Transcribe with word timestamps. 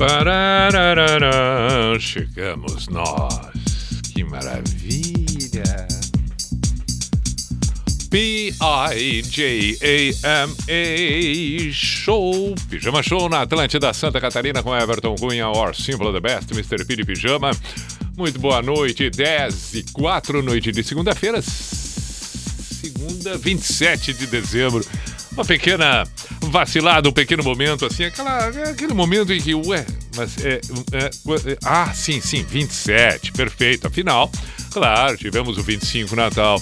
Pararararã, 0.00 2.00
chegamos 2.00 2.88
nós. 2.88 3.52
Que 4.14 4.24
maravilha. 4.24 5.86
P-I-J-A-M-A 8.08 8.56
Show, 11.70 12.54
Pijama 12.70 13.02
Show 13.02 13.28
na 13.28 13.42
Atlântida 13.42 13.92
Santa 13.92 14.18
Catarina 14.22 14.62
com 14.62 14.74
Everton 14.74 15.16
Cunha, 15.16 15.50
or 15.50 15.76
Simple 15.76 16.14
the 16.14 16.20
Best, 16.20 16.50
Mr. 16.52 16.82
P 16.86 16.96
de 16.96 17.04
Pijama. 17.04 17.50
Muito 18.16 18.40
boa 18.40 18.62
noite, 18.62 19.10
10 19.10 19.74
e 19.74 19.82
4, 19.92 20.42
noite 20.42 20.72
de 20.72 20.82
segunda-feira, 20.82 21.42
segunda, 21.42 23.36
27 23.36 24.14
de 24.14 24.26
dezembro. 24.28 24.82
Uma 25.32 25.44
pequena 25.44 26.04
vacilada, 26.50 27.08
um 27.08 27.12
pequeno 27.12 27.42
momento, 27.42 27.86
assim, 27.86 28.04
aquela, 28.04 28.48
aquele 28.48 28.92
momento 28.92 29.32
em 29.32 29.40
que, 29.40 29.54
ué, 29.54 29.86
mas 30.16 30.36
é, 30.44 30.60
é, 30.92 31.04
é, 31.04 31.58
Ah, 31.64 31.92
sim, 31.94 32.20
sim, 32.20 32.42
27, 32.42 33.32
perfeito. 33.32 33.86
Afinal, 33.86 34.30
claro, 34.70 35.16
tivemos 35.16 35.56
o 35.56 35.62
25 35.62 36.14
Natal 36.14 36.60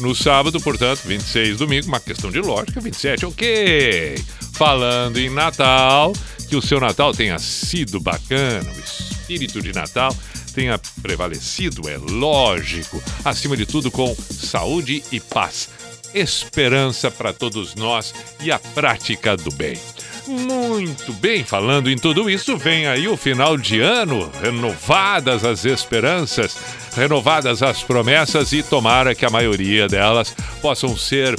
no 0.00 0.14
sábado, 0.14 0.60
portanto, 0.60 1.00
26 1.04 1.58
domingo, 1.58 1.86
uma 1.86 2.00
questão 2.00 2.30
de 2.30 2.40
lógica, 2.40 2.80
27, 2.80 3.26
ok. 3.26 4.22
Falando 4.54 5.18
em 5.18 5.30
Natal, 5.30 6.12
que 6.48 6.56
o 6.56 6.62
seu 6.62 6.80
Natal 6.80 7.12
tenha 7.12 7.38
sido 7.38 8.00
bacana, 8.00 8.70
o 8.70 8.80
espírito 8.80 9.60
de 9.60 9.72
Natal 9.72 10.14
tenha 10.54 10.78
prevalecido, 11.00 11.88
é 11.88 11.96
lógico. 11.96 13.02
Acima 13.24 13.56
de 13.56 13.66
tudo, 13.66 13.90
com 13.90 14.14
saúde 14.14 15.02
e 15.12 15.20
paz 15.20 15.68
esperança 16.14 17.10
para 17.10 17.32
todos 17.32 17.74
nós 17.74 18.14
e 18.40 18.50
a 18.50 18.58
prática 18.58 19.36
do 19.36 19.50
bem. 19.50 19.78
Muito 20.26 21.12
bem, 21.14 21.42
falando 21.44 21.90
em 21.90 21.96
tudo 21.96 22.30
isso, 22.30 22.56
vem 22.56 22.86
aí 22.86 23.08
o 23.08 23.16
final 23.16 23.56
de 23.56 23.80
ano, 23.80 24.30
renovadas 24.40 25.44
as 25.44 25.64
esperanças, 25.64 26.56
renovadas 26.94 27.62
as 27.62 27.82
promessas 27.82 28.52
e 28.52 28.62
tomara 28.62 29.14
que 29.14 29.24
a 29.24 29.30
maioria 29.30 29.88
delas 29.88 30.34
possam 30.62 30.96
ser 30.96 31.36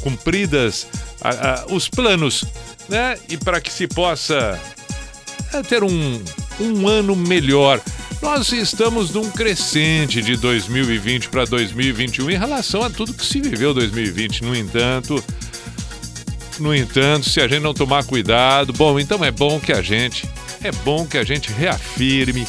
cumpridas, 0.00 0.86
os 1.70 1.88
planos, 1.88 2.44
né? 2.88 3.18
E 3.28 3.36
para 3.36 3.60
que 3.60 3.72
se 3.72 3.88
possa 3.88 4.60
é, 5.52 5.62
ter 5.62 5.82
um, 5.82 6.22
um 6.60 6.86
ano 6.86 7.16
melhor 7.16 7.80
nós 8.20 8.52
estamos 8.52 9.10
num 9.10 9.30
crescente 9.30 10.20
de 10.20 10.36
2020 10.36 11.28
para 11.28 11.44
2021 11.44 12.30
em 12.30 12.38
relação 12.38 12.82
a 12.82 12.90
tudo 12.90 13.14
que 13.14 13.24
se 13.24 13.40
viveu 13.40 13.72
2020. 13.72 14.44
No 14.44 14.56
entanto, 14.56 15.22
no 16.58 16.74
entanto, 16.74 17.28
se 17.28 17.40
a 17.40 17.46
gente 17.46 17.62
não 17.62 17.72
tomar 17.72 18.04
cuidado, 18.04 18.72
bom, 18.72 18.98
então 18.98 19.24
é 19.24 19.30
bom 19.30 19.60
que 19.60 19.72
a 19.72 19.82
gente 19.82 20.28
é 20.62 20.72
bom 20.72 21.06
que 21.06 21.16
a 21.16 21.24
gente 21.24 21.52
reafirme 21.52 22.46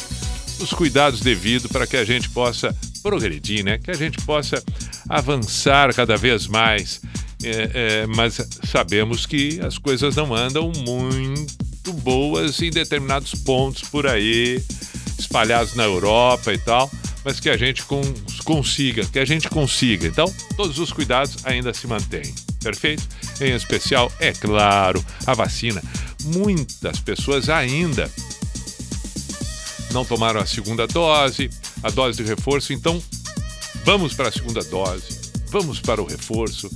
os 0.58 0.72
cuidados 0.72 1.20
devidos 1.20 1.70
para 1.70 1.86
que 1.86 1.96
a 1.96 2.04
gente 2.04 2.28
possa 2.28 2.74
progredir, 3.02 3.64
né? 3.64 3.78
Que 3.78 3.90
a 3.90 3.96
gente 3.96 4.18
possa 4.22 4.62
avançar 5.08 5.94
cada 5.94 6.16
vez 6.16 6.46
mais. 6.46 7.00
É, 7.42 7.70
é, 7.72 8.06
mas 8.06 8.40
sabemos 8.68 9.24
que 9.24 9.60
as 9.62 9.78
coisas 9.78 10.16
não 10.16 10.34
andam 10.34 10.70
muito 10.84 11.92
boas 11.92 12.60
em 12.60 12.70
determinados 12.70 13.34
pontos 13.34 13.82
por 13.88 14.06
aí 14.06 14.62
espalhados 15.20 15.74
na 15.74 15.84
Europa 15.84 16.52
e 16.52 16.58
tal, 16.58 16.90
mas 17.24 17.38
que 17.38 17.50
a 17.50 17.56
gente 17.56 17.84
consiga, 18.44 19.04
que 19.04 19.18
a 19.18 19.24
gente 19.24 19.48
consiga. 19.48 20.06
Então, 20.06 20.32
todos 20.56 20.78
os 20.78 20.92
cuidados 20.92 21.36
ainda 21.44 21.72
se 21.72 21.86
mantêm. 21.86 22.34
Perfeito? 22.62 23.06
Em 23.40 23.54
especial, 23.54 24.12
é 24.18 24.32
claro, 24.32 25.04
a 25.26 25.34
vacina. 25.34 25.82
Muitas 26.24 27.00
pessoas 27.00 27.48
ainda 27.48 28.10
não 29.92 30.04
tomaram 30.04 30.40
a 30.40 30.46
segunda 30.46 30.86
dose, 30.86 31.50
a 31.82 31.90
dose 31.90 32.22
de 32.22 32.28
reforço, 32.28 32.72
então 32.72 33.02
vamos 33.84 34.14
para 34.14 34.28
a 34.28 34.32
segunda 34.32 34.62
dose, 34.64 35.32
vamos 35.48 35.80
para 35.80 36.00
o 36.00 36.06
reforço, 36.06 36.70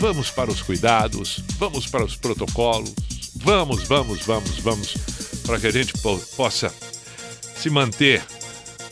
vamos 0.00 0.30
para 0.30 0.50
os 0.50 0.62
cuidados, 0.62 1.40
vamos 1.58 1.86
para 1.86 2.04
os 2.04 2.16
protocolos, 2.16 2.92
vamos, 3.36 3.84
vamos, 3.84 4.22
vamos, 4.22 4.58
vamos, 4.58 4.94
para 5.46 5.60
que 5.60 5.66
a 5.66 5.70
gente 5.70 5.92
possa 6.36 6.72
se 7.58 7.68
manter 7.68 8.22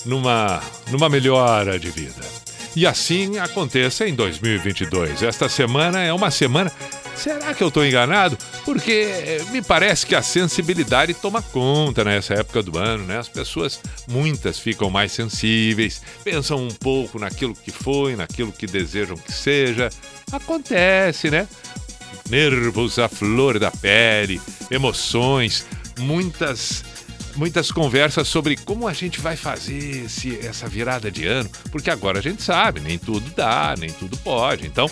numa, 0.05 0.61
numa 0.91 1.09
melhora 1.09 1.79
de 1.79 1.91
vida. 1.91 2.37
E 2.75 2.87
assim 2.87 3.39
aconteça 3.39 4.07
em 4.07 4.15
2022. 4.15 5.23
Esta 5.23 5.49
semana 5.49 6.03
é 6.03 6.13
uma 6.13 6.31
semana. 6.31 6.71
Será 7.15 7.55
que 7.55 7.63
eu 7.63 7.69
estou 7.69 7.87
enganado? 7.87 8.37
Porque 8.67 9.41
me 9.51 9.63
parece 9.63 10.05
que 10.05 10.15
a 10.15 10.21
sensibilidade 10.21 11.15
toma 11.15 11.41
conta 11.41 12.05
nessa 12.05 12.35
época 12.35 12.63
do 12.63 12.79
ano, 12.79 13.07
né? 13.07 13.17
As 13.17 13.29
pessoas, 13.29 13.81
muitas, 14.07 14.59
ficam 14.59 14.91
mais 14.91 15.13
sensíveis, 15.13 16.03
pensam 16.23 16.59
um 16.59 16.69
pouco 16.69 17.19
naquilo 17.19 17.55
que 17.55 17.71
foi, 17.71 18.15
naquilo 18.15 18.53
que 18.53 18.67
desejam 18.67 19.17
que 19.17 19.33
seja. 19.33 19.89
Acontece, 20.31 21.31
né? 21.31 21.49
Nervos 22.29 22.99
à 22.99 23.09
flor 23.09 23.59
da 23.59 23.71
pele, 23.71 24.39
emoções, 24.71 25.65
muitas 25.99 26.85
muitas 27.37 27.71
conversas 27.71 28.29
sobre 28.29 28.57
como 28.57 28.89
a 28.89 28.93
gente 28.93 29.21
vai 29.21 29.37
fazer 29.37 30.05
esse, 30.07 30.39
essa 30.45 30.67
virada 30.67 31.11
de 31.11 31.27
ano, 31.27 31.51
porque 31.71 31.91
agora 31.91 32.19
a 32.19 32.23
gente 32.23 32.43
sabe, 32.43 32.81
nem 32.81 32.99
tudo 32.99 33.31
dá, 33.35 33.75
nem 33.79 33.91
tudo 33.91 34.17
pode. 34.19 34.67
Então, 34.67 34.91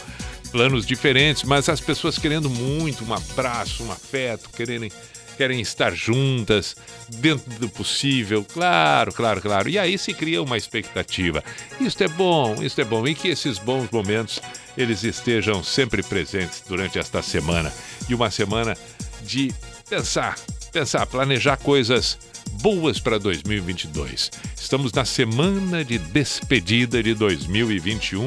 planos 0.52 0.86
diferentes, 0.86 1.42
mas 1.42 1.68
as 1.68 1.80
pessoas 1.80 2.18
querendo 2.18 2.48
muito 2.48 3.04
um 3.04 3.12
abraço, 3.12 3.82
um 3.82 3.90
afeto, 3.90 4.50
querendo 4.50 4.88
querem 5.36 5.60
estar 5.60 5.92
juntas, 5.92 6.76
dentro 7.08 7.50
do 7.58 7.68
possível, 7.68 8.44
claro, 8.44 9.12
claro, 9.12 9.40
claro. 9.40 9.68
E 9.68 9.78
aí 9.78 9.98
se 9.98 10.14
cria 10.14 10.40
uma 10.40 10.56
expectativa. 10.56 11.42
Isto 11.80 12.04
é 12.04 12.08
bom, 12.08 12.62
isto 12.62 12.80
é 12.80 12.84
bom. 12.84 13.06
E 13.06 13.14
que 13.14 13.28
esses 13.28 13.58
bons 13.58 13.90
momentos 13.90 14.40
eles 14.76 15.02
estejam 15.02 15.62
sempre 15.62 16.02
presentes 16.02 16.62
durante 16.66 16.98
esta 16.98 17.22
semana. 17.22 17.72
E 18.08 18.14
uma 18.14 18.30
semana 18.30 18.76
de 19.22 19.52
pensar, 19.88 20.36
pensar, 20.72 21.06
planejar 21.06 21.56
coisas 21.56 22.18
boas 22.60 22.98
para 22.98 23.18
2022. 23.18 24.30
Estamos 24.56 24.92
na 24.92 25.04
semana 25.04 25.84
de 25.84 25.98
despedida 25.98 27.02
de 27.02 27.14
2021. 27.14 28.26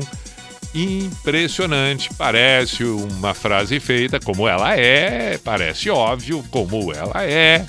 Impressionante, 0.74 2.10
parece 2.18 2.84
uma 2.84 3.34
frase 3.34 3.80
feita 3.80 4.20
como 4.20 4.48
ela 4.48 4.78
é, 4.78 5.38
parece 5.38 5.90
óbvio 5.90 6.44
como 6.52 6.94
ela 6.94 7.24
é, 7.24 7.66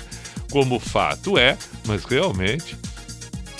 como 0.51 0.79
fato 0.79 1.37
é, 1.37 1.57
mas 1.87 2.03
realmente 2.03 2.77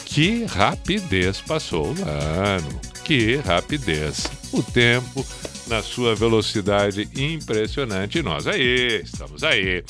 que 0.10 0.44
rapidez 0.46 1.40
passou 1.40 1.94
o 1.94 2.10
ano, 2.10 2.82
que 3.04 3.38
rapidez. 3.38 4.26
O 4.52 4.64
tempo 4.64 5.24
na 5.70 5.84
sua 5.84 6.16
velocidade 6.16 7.08
impressionante. 7.16 8.22
Nós 8.22 8.48
aí, 8.48 9.02
estamos 9.04 9.44
aí. 9.44 9.84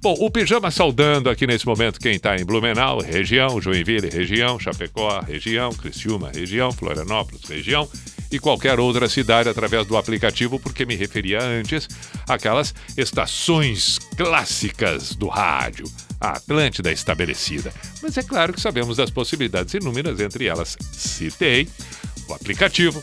Bom, 0.00 0.14
o 0.18 0.30
Pijama 0.30 0.70
saudando 0.70 1.28
aqui 1.28 1.46
nesse 1.46 1.66
momento 1.66 1.98
quem 1.98 2.14
está 2.14 2.36
em 2.36 2.44
Blumenau, 2.44 3.00
região, 3.00 3.60
Joinville, 3.60 4.08
região, 4.08 4.58
Chapecó, 4.58 5.20
região, 5.20 5.72
Criciúma, 5.72 6.30
região, 6.32 6.72
Florianópolis, 6.72 7.42
região 7.48 7.88
e 8.30 8.38
qualquer 8.38 8.80
outra 8.80 9.08
cidade 9.08 9.48
através 9.48 9.86
do 9.86 9.96
aplicativo, 9.96 10.58
porque 10.58 10.86
me 10.86 10.96
referia 10.96 11.42
antes 11.42 11.88
àquelas 12.28 12.74
estações 12.96 13.98
clássicas 14.16 15.14
do 15.14 15.28
rádio, 15.28 15.86
a 16.20 16.30
Atlântida 16.30 16.90
estabelecida. 16.90 17.72
Mas 18.02 18.16
é 18.16 18.22
claro 18.22 18.52
que 18.52 18.60
sabemos 18.60 18.96
das 18.96 19.10
possibilidades 19.10 19.74
inúmeras, 19.74 20.20
entre 20.20 20.46
elas 20.46 20.76
citei 20.92 21.68
o 22.28 22.34
aplicativo, 22.34 23.00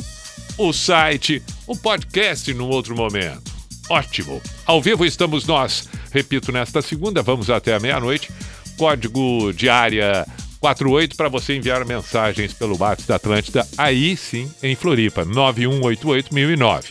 o 0.68 0.74
site, 0.74 1.42
o 1.66 1.76
podcast 1.76 2.54
num 2.54 2.70
outro 2.70 2.96
momento. 2.96 3.52
Ótimo! 3.90 4.42
Ao 4.66 4.82
vivo 4.82 5.04
estamos 5.04 5.46
nós. 5.46 5.90
Repito, 6.12 6.52
nesta 6.52 6.82
segunda, 6.82 7.24
vamos 7.24 7.50
até 7.50 7.74
a 7.74 7.80
meia-noite. 7.80 8.32
Código 8.78 9.52
de 9.54 9.70
área 9.70 10.26
48 10.60 11.16
para 11.16 11.30
você 11.30 11.56
enviar 11.56 11.84
mensagens 11.84 12.54
pelo 12.54 12.78
WhatsApp 12.80 13.08
da 13.08 13.16
Atlântida, 13.16 13.68
aí 13.78 14.16
sim, 14.16 14.52
em 14.62 14.76
Floripa, 14.76 15.26
9188009. 15.26 16.84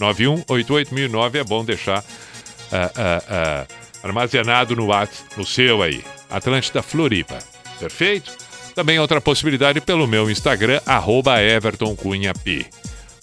9188009 0.00 1.34
é 1.34 1.44
bom 1.44 1.64
deixar 1.64 2.00
uh, 2.00 2.02
uh, 2.02 3.64
uh, 3.64 3.66
armazenado 4.02 4.74
no 4.74 4.86
WhatsApp, 4.86 5.36
no 5.36 5.44
seu 5.44 5.82
aí. 5.82 6.02
Atlântida 6.30 6.82
Floripa. 6.82 7.38
Perfeito? 7.78 8.32
Também 8.74 8.98
outra 8.98 9.20
possibilidade 9.20 9.80
pelo 9.80 10.06
meu 10.06 10.30
Instagram, 10.30 10.80
arroba 10.86 11.42
Everton 11.42 11.94
Cunha 11.94 12.32
P. 12.32 12.64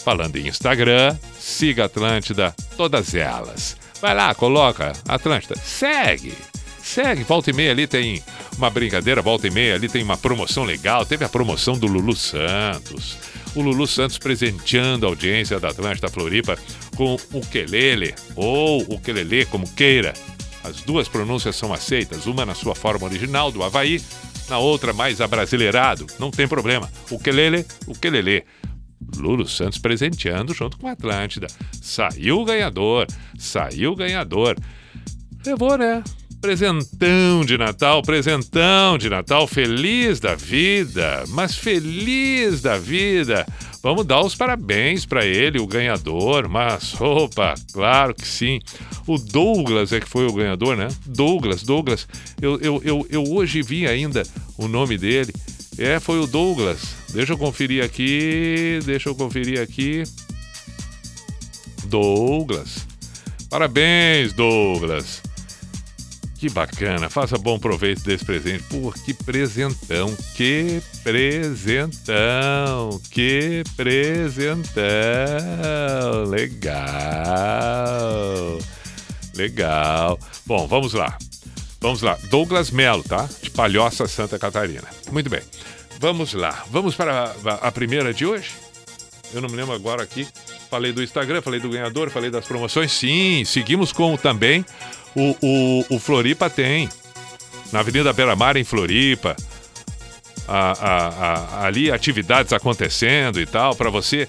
Falando 0.06 0.36
em 0.36 0.48
Instagram, 0.48 1.18
siga 1.40 1.86
Atlântida, 1.86 2.56
todas 2.78 3.16
elas. 3.16 3.76
Vai 4.00 4.14
lá, 4.14 4.36
coloca 4.36 4.94
Atlântida, 5.08 5.56
segue. 5.58 6.32
Segue, 6.80 7.24
volta 7.24 7.50
e 7.50 7.54
meia 7.54 7.72
ali 7.72 7.88
tem 7.88 8.22
uma 8.56 8.70
brincadeira, 8.70 9.20
volta 9.20 9.48
e 9.48 9.50
meia 9.50 9.74
ali 9.74 9.90
tem 9.90 10.04
uma 10.04 10.16
promoção 10.16 10.64
legal. 10.64 11.08
Teve 11.08 11.26
a 11.26 11.30
promoção 11.30 11.76
do 11.76 11.88
Lulu 11.88 12.16
Santos. 12.16 13.18
O 13.56 13.64
Lulu 13.64 13.88
Santos 13.88 14.20
presenteando 14.20 15.08
a 15.08 15.10
audiência 15.10 15.60
da 15.60 15.70
Atlântida 15.70 16.08
Floripa 16.08 16.56
com 16.96 17.18
o 17.34 17.42
Quelele, 17.42 18.14
ou 18.36 18.84
o 18.84 19.00
Quelele, 19.00 19.48
como 19.48 19.68
queira. 19.68 20.14
As 20.64 20.82
duas 20.82 21.08
pronúncias 21.08 21.56
são 21.56 21.74
aceitas, 21.74 22.28
uma 22.28 22.46
na 22.46 22.54
sua 22.54 22.76
forma 22.76 23.08
original, 23.08 23.52
do 23.52 23.64
Havaí, 23.64 24.00
na 24.48 24.60
outra 24.60 24.94
mais 24.94 25.20
abrasileirado. 25.20 26.06
Não 26.20 26.30
tem 26.30 26.48
problema. 26.48 26.92
O 27.10 27.18
Quelele, 27.18 27.66
o 27.88 27.96
Quelele. 27.96 28.46
Lulu 29.18 29.48
Santos 29.48 29.78
presenteando 29.78 30.54
junto 30.54 30.78
com 30.78 30.88
a 30.88 30.92
Atlântida. 30.92 31.48
Saiu 31.82 32.42
o 32.42 32.46
ganhador, 32.46 33.08
saiu 33.38 33.92
o 33.92 33.96
ganhador. 33.96 34.56
Levou, 35.46 35.78
né? 35.78 36.04
Presentão 36.42 37.44
de 37.46 37.58
Natal, 37.58 38.02
presentão 38.02 38.98
de 38.98 39.10
Natal, 39.10 39.48
feliz 39.48 40.20
da 40.20 40.36
vida, 40.36 41.24
mas 41.30 41.56
feliz 41.56 42.62
da 42.62 42.78
vida. 42.78 43.46
Vamos 43.86 44.04
dar 44.04 44.22
os 44.22 44.34
parabéns 44.34 45.06
para 45.06 45.24
ele, 45.24 45.60
o 45.60 45.68
ganhador. 45.68 46.50
Mas, 46.50 47.00
opa, 47.00 47.54
claro 47.72 48.16
que 48.16 48.28
sim. 48.28 48.60
O 49.06 49.16
Douglas 49.20 49.94
é 49.94 50.00
que 50.00 50.10
foi 50.10 50.26
o 50.26 50.34
ganhador, 50.34 50.76
né? 50.76 50.88
Douglas, 51.06 51.62
Douglas. 51.62 52.08
Eu, 52.42 52.60
eu, 52.60 52.82
eu, 52.84 53.08
eu 53.12 53.24
hoje 53.24 53.62
vi 53.62 53.86
ainda 53.86 54.24
o 54.58 54.68
nome 54.68 54.98
dele. 54.98 55.32
É, 55.78 56.00
foi 56.00 56.20
o 56.20 56.28
Douglas. 56.28 56.96
Deixa 57.10 57.34
eu 57.34 57.38
conferir 57.38 57.84
aqui. 57.84 58.80
Deixa 58.86 59.10
eu 59.10 59.16
conferir 59.16 59.60
aqui. 59.62 60.04
Douglas. 61.86 62.88
Parabéns, 63.50 64.34
Douglas. 64.34 65.22
Que 66.38 66.50
bacana, 66.50 67.10
faça 67.10 67.38
bom 67.38 67.58
proveito 67.58 68.04
desse 68.04 68.26
presente. 68.26 68.64
Pô, 68.64 68.92
que 68.92 69.14
presentão, 69.14 70.14
que 70.36 70.82
presentão, 71.04 72.10
que 73.10 73.64
presentão. 73.78 74.84
Legal, 76.28 76.76
legal. 79.34 80.20
Bom, 80.46 80.68
vamos 80.68 80.94
lá. 80.94 81.18
Vamos 81.86 82.02
lá. 82.02 82.18
Douglas 82.32 82.72
Melo, 82.72 83.04
tá? 83.04 83.30
De 83.44 83.52
Palhoça, 83.52 84.08
Santa 84.08 84.40
Catarina. 84.40 84.88
Muito 85.12 85.30
bem. 85.30 85.42
Vamos 86.00 86.34
lá. 86.34 86.66
Vamos 86.72 86.96
para 86.96 87.36
a 87.62 87.72
primeira 87.72 88.12
de 88.12 88.26
hoje? 88.26 88.54
Eu 89.32 89.40
não 89.40 89.48
me 89.48 89.56
lembro 89.56 89.76
agora 89.76 90.02
aqui. 90.02 90.28
Falei 90.68 90.92
do 90.92 91.04
Instagram, 91.04 91.44
falei 91.44 91.60
do 91.60 91.70
ganhador, 91.70 92.10
falei 92.10 92.32
das 92.32 92.44
promoções. 92.44 92.92
Sim, 92.92 93.44
seguimos 93.46 93.94
com 93.94 94.18
também 94.18 94.66
o, 95.16 95.38
o, 95.40 95.86
o 95.92 96.00
Floripa 96.00 96.50
tem. 96.50 96.90
Na 97.72 97.82
Avenida 97.82 98.12
Beira 98.12 98.36
Mar, 98.36 98.58
em 98.58 98.64
Floripa. 98.64 99.36
A, 100.48 100.72
a, 100.72 101.68
ali 101.68 101.92
atividades 101.92 102.52
acontecendo 102.52 103.40
e 103.40 103.46
tal, 103.46 103.76
para 103.76 103.92
você 103.92 104.28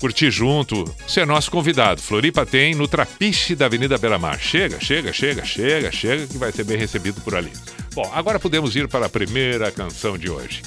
curtir 0.00 0.30
junto. 0.30 0.84
Você 1.06 1.20
é 1.20 1.26
nosso 1.26 1.50
convidado. 1.50 2.00
Floripa 2.00 2.46
tem 2.46 2.74
no 2.74 2.88
Trapiche 2.88 3.54
da 3.54 3.66
Avenida 3.66 3.98
Beira 3.98 4.18
Mar. 4.18 4.40
Chega, 4.40 4.80
chega, 4.80 5.12
chega, 5.12 5.44
chega, 5.44 5.92
chega, 5.92 6.26
que 6.26 6.38
vai 6.38 6.50
ser 6.50 6.64
bem 6.64 6.78
recebido 6.78 7.20
por 7.20 7.36
ali. 7.36 7.52
Bom, 7.94 8.10
agora 8.14 8.40
podemos 8.40 8.74
ir 8.74 8.88
para 8.88 9.06
a 9.06 9.10
primeira 9.10 9.70
canção 9.70 10.16
de 10.16 10.30
hoje. 10.30 10.62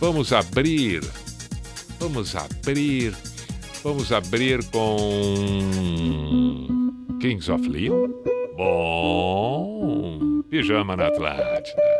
Vamos 0.00 0.32
abrir. 0.32 1.02
Vamos 1.98 2.36
abrir. 2.36 3.12
Vamos 3.82 4.12
abrir 4.12 4.64
com. 4.66 5.58
Kings 7.20 7.50
of 7.50 7.68
Leon? 7.68 8.08
Bom, 8.56 10.42
pijama 10.48 10.96
na 10.96 11.08
Atlântida. 11.08 11.97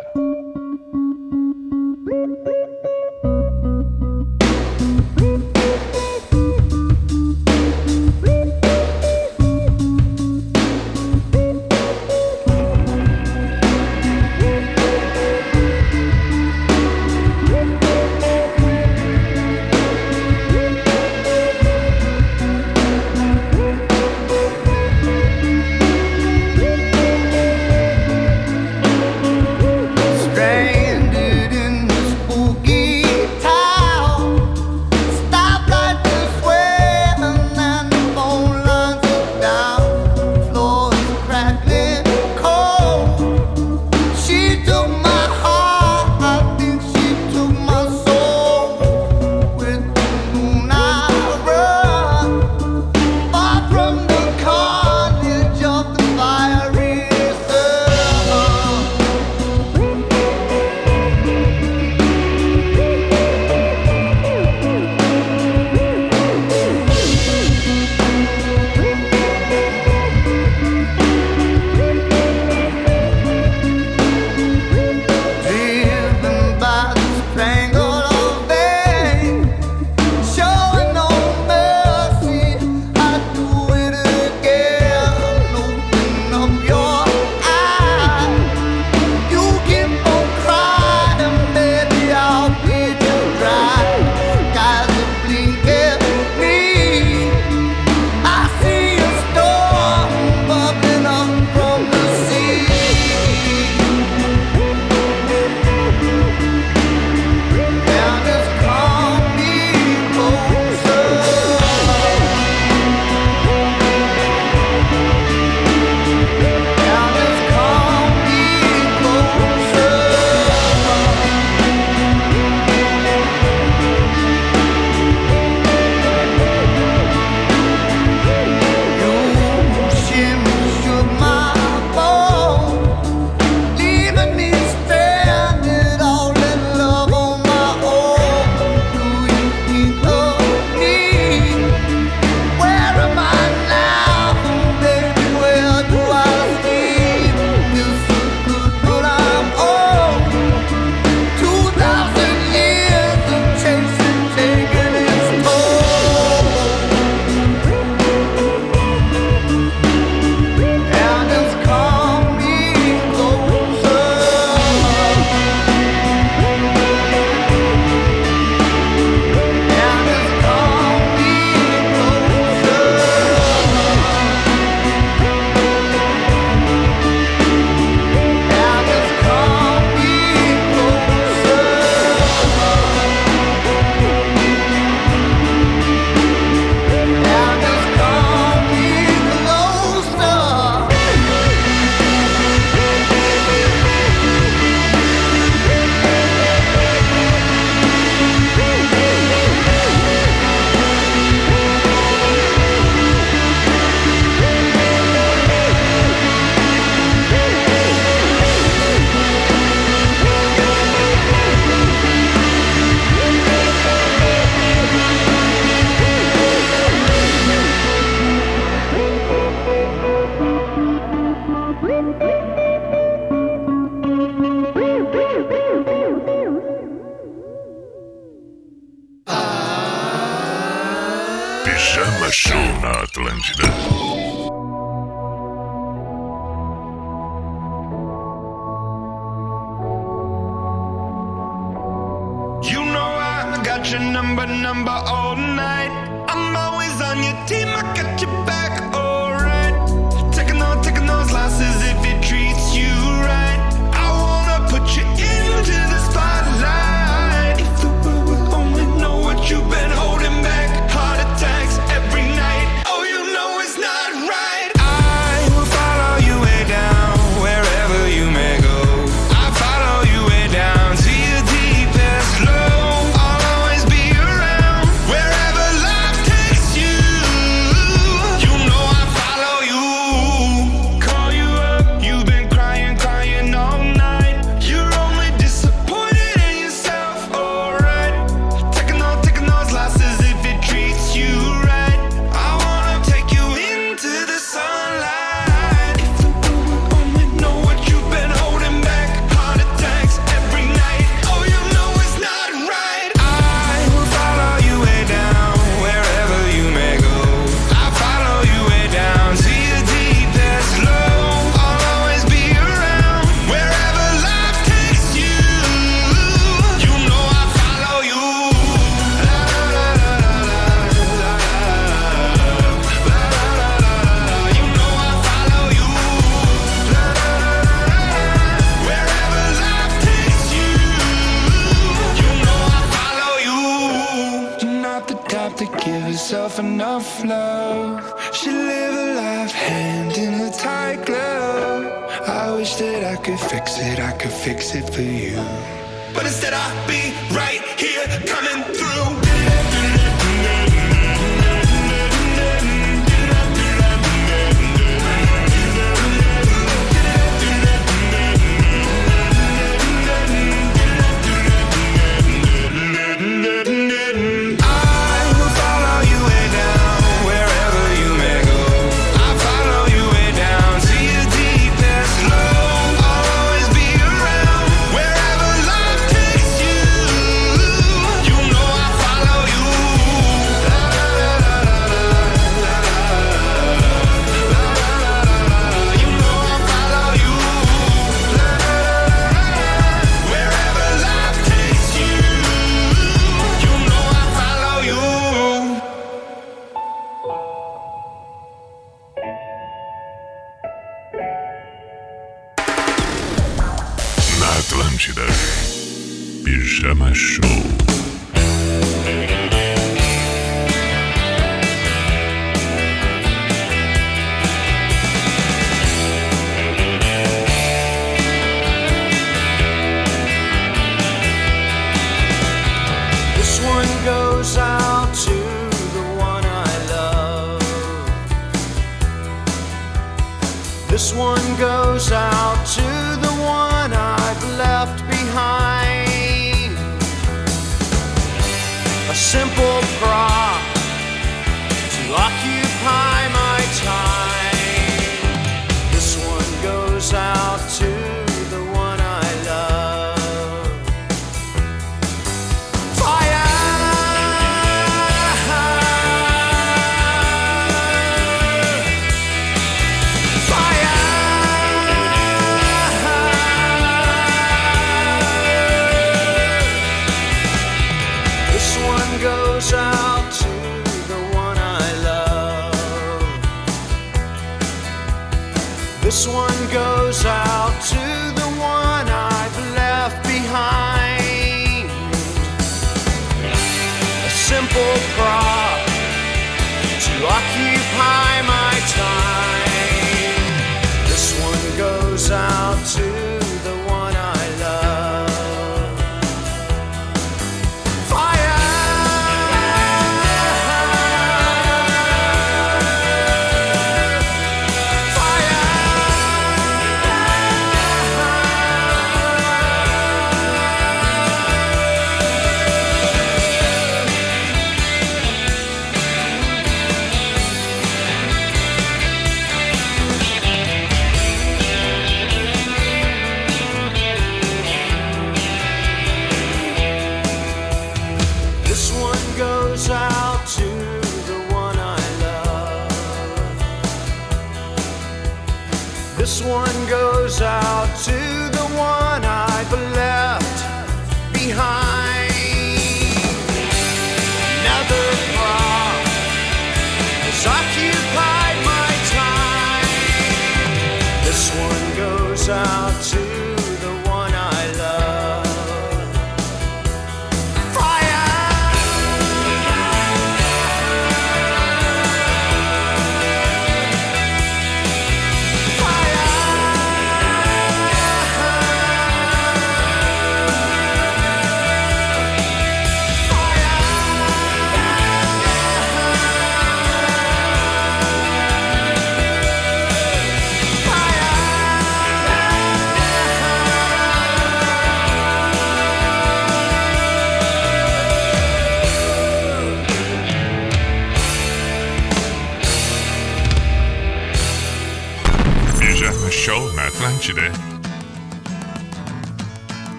Simple 439.28 439.67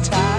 time. 0.00 0.31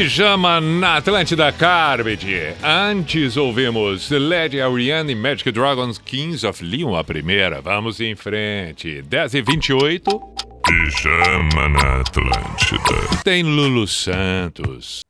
Pijama 0.00 0.62
na 0.62 0.96
Atlântida 0.96 1.52
Carbide. 1.52 2.54
Antes 2.64 3.36
ouvimos 3.36 4.08
Led 4.08 4.58
Ariane 4.58 5.12
e 5.12 5.14
Magic 5.14 5.52
Dragons 5.52 5.98
Kings 5.98 6.42
of 6.46 6.64
Leon, 6.64 6.96
a 6.96 7.04
primeira. 7.04 7.60
Vamos 7.60 8.00
em 8.00 8.16
frente. 8.16 9.02
10 9.02 9.34
e 9.34 9.42
28 9.42 10.20
Pijama 10.66 11.68
na 11.68 12.00
Atlântida. 12.00 13.22
Tem 13.22 13.42
Lulu 13.42 13.86
Santos. 13.86 15.02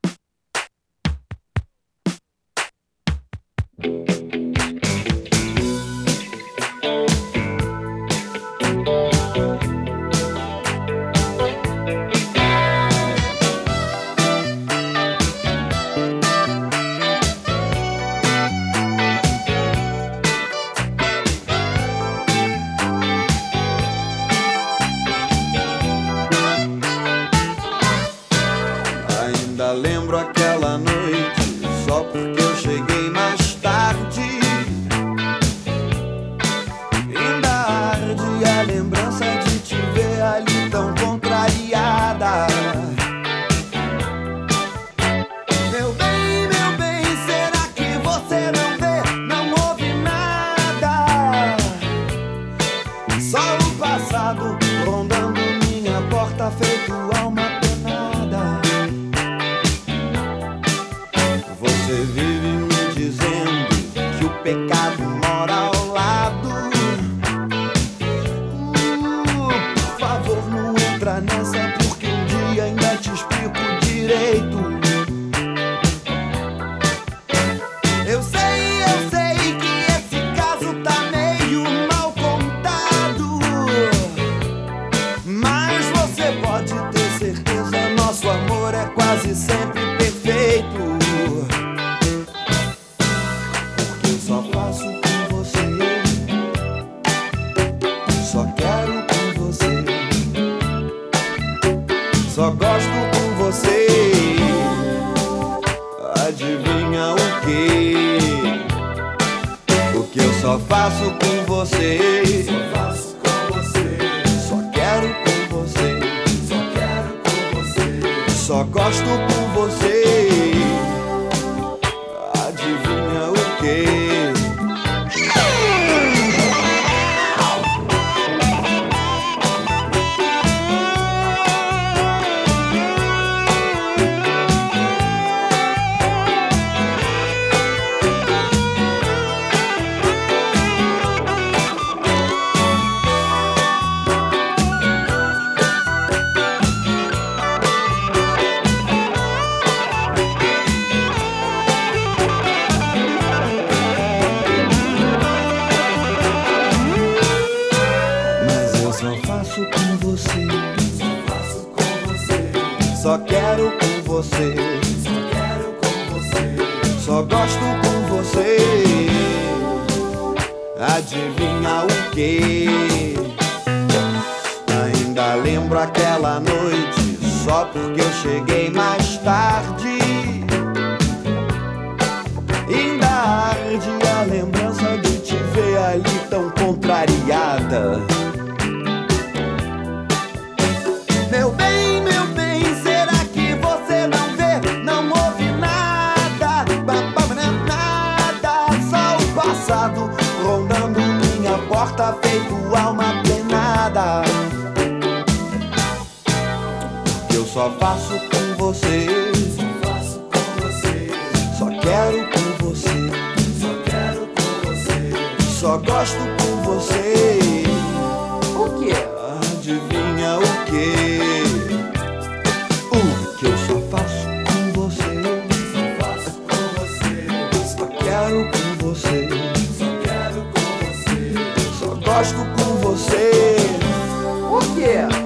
O 234.83 235.20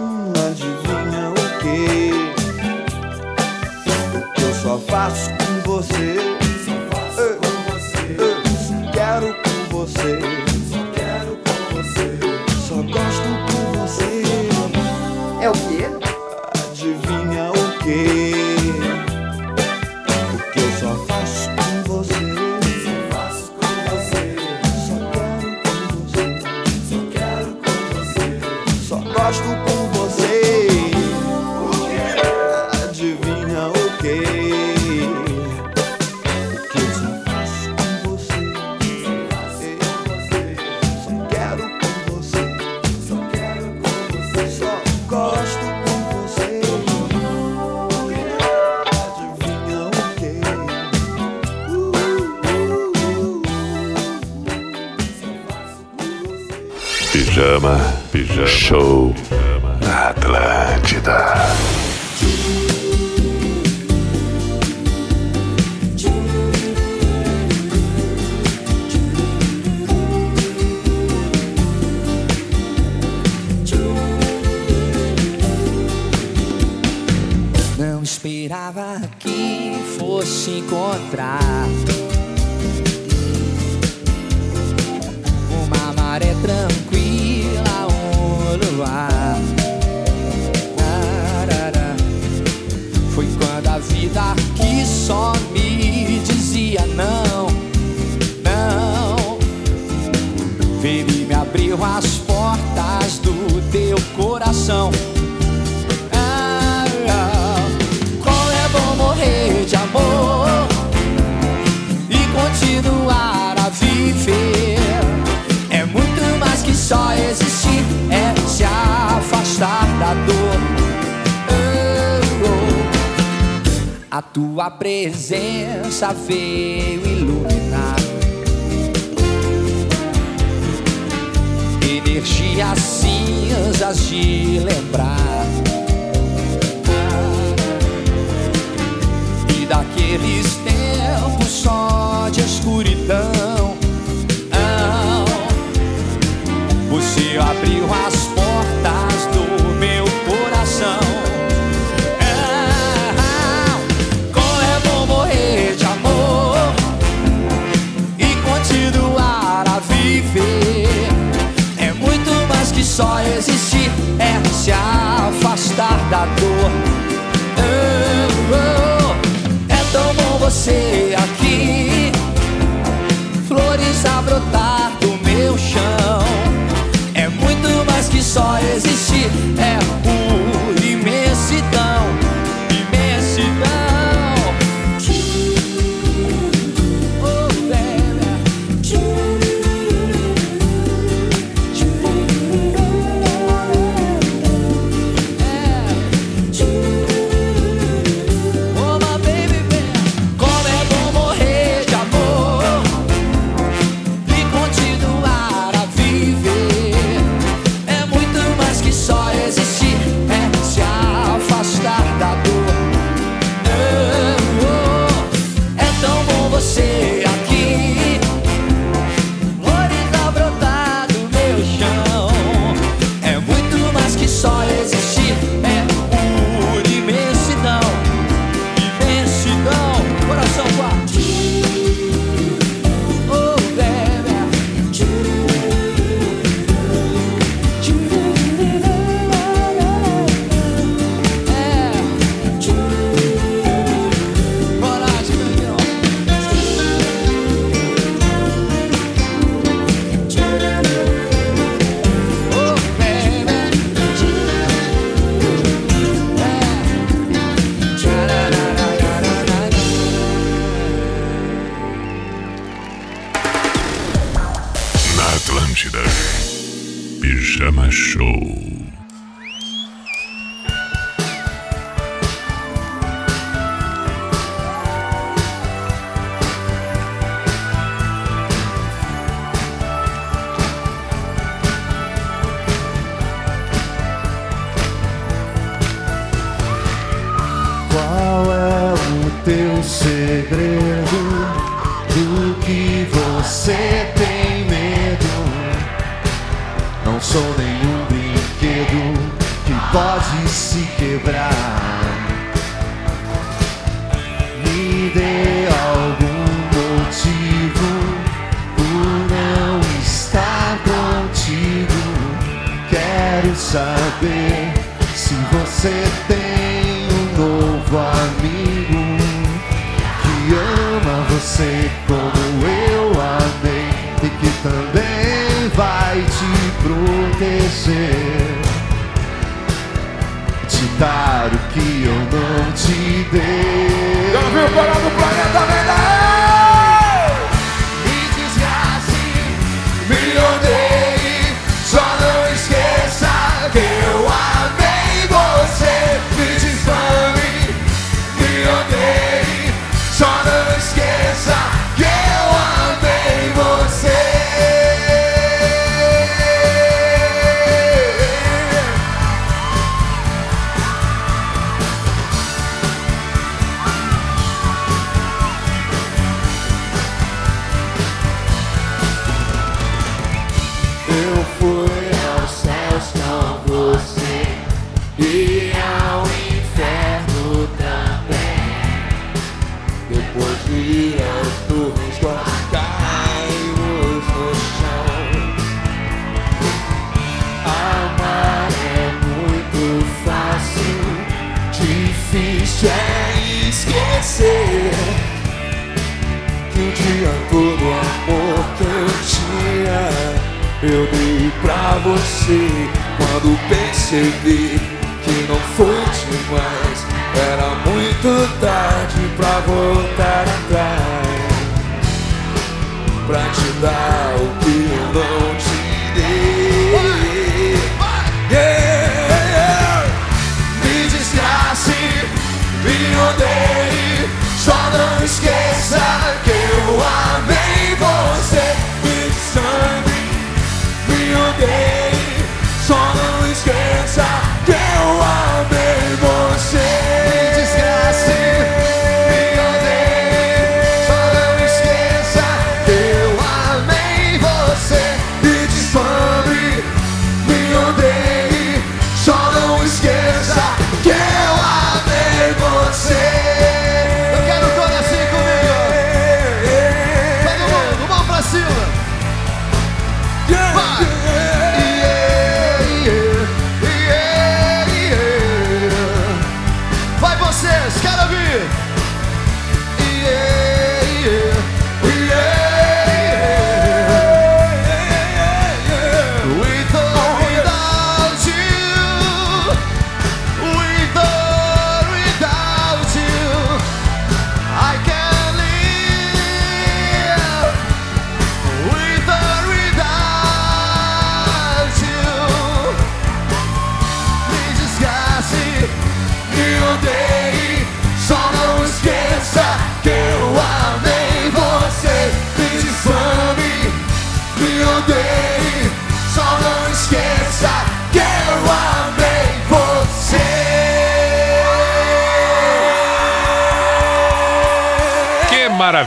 tua 126.04 126.14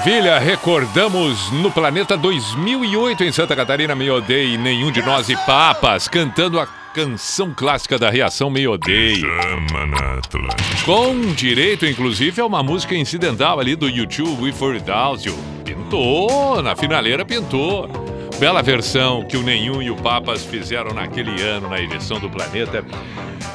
maravilha! 0.08 0.39
Recordamos 0.39 1.51
no 1.51 1.70
planeta 1.70 2.16
2008 2.16 3.26
em 3.26 3.32
Santa 3.32 3.55
Catarina, 3.55 3.93
Me 3.93 4.10
Odeie, 4.10 4.58
Nenhum 4.58 4.89
de 4.89 5.01
Nós 5.01 5.28
e 5.28 5.36
Papas, 5.45 6.08
cantando 6.08 6.60
a 6.60 6.66
canção 6.66 7.53
clássica 7.53 7.99
da 7.99 8.10
reação 8.10 8.49
Me 8.49 8.66
Atlântida. 8.66 9.28
Com 10.86 11.34
direito, 11.34 11.86
inclusive, 11.86 12.39
a 12.39 12.45
uma 12.45 12.64
música 12.64 12.95
incidental 12.95 13.60
ali 13.60 13.76
do 13.76 13.89
YouTube, 13.89 14.43
We 14.43 14.53
For. 14.53 14.78
Pintou, 15.66 16.62
na 16.62 16.74
finaleira 16.74 17.26
pintou. 17.26 17.89
Bela 18.40 18.62
versão 18.62 19.24
que 19.24 19.36
o 19.36 19.42
Nenhum 19.42 19.82
e 19.82 19.90
o 19.90 19.96
Papas 19.96 20.46
fizeram 20.46 20.94
naquele 20.94 21.42
ano 21.42 21.68
na 21.68 21.82
edição 21.82 22.20
do 22.20 22.30
Planeta. 22.30 22.86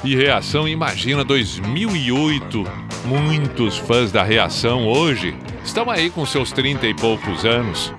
E 0.03 0.17
Reação, 0.17 0.67
imagina 0.67 1.23
2008. 1.23 2.65
Muitos 3.05 3.79
fãs 3.79 4.11
da 4.11 4.25
Reação 4.25 4.89
hoje 4.89 5.37
estão 5.65 5.89
aí 5.89 6.11
com 6.11 6.27
seus 6.27 6.51
30 6.51 6.89
e 6.89 6.95
poucos 6.95 7.45
anos. 7.45 7.95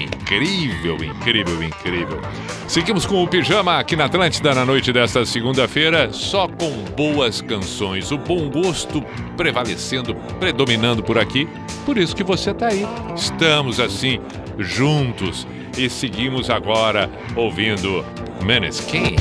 Incrível, 0.00 0.96
incrível, 0.96 1.62
incrível. 1.62 2.20
Seguimos 2.66 3.06
com 3.06 3.22
o 3.22 3.28
Pijama 3.28 3.78
aqui 3.78 3.94
na 3.94 4.06
Atlântida 4.06 4.52
na 4.52 4.64
noite 4.64 4.92
desta 4.92 5.24
segunda-feira, 5.24 6.12
só 6.12 6.48
com 6.48 6.70
boas 6.96 7.40
canções. 7.40 8.10
O 8.10 8.18
bom 8.18 8.50
gosto 8.50 9.00
prevalecendo, 9.36 10.16
predominando 10.40 11.04
por 11.04 11.18
aqui. 11.18 11.48
Por 11.84 11.96
isso 11.96 12.16
que 12.16 12.24
você 12.24 12.52
tá 12.52 12.66
aí. 12.66 12.84
Estamos 13.14 13.78
assim, 13.78 14.20
juntos. 14.58 15.46
E 15.78 15.90
seguimos 15.90 16.48
agora 16.48 17.10
ouvindo 17.36 18.02
Maneskin. 18.42 19.14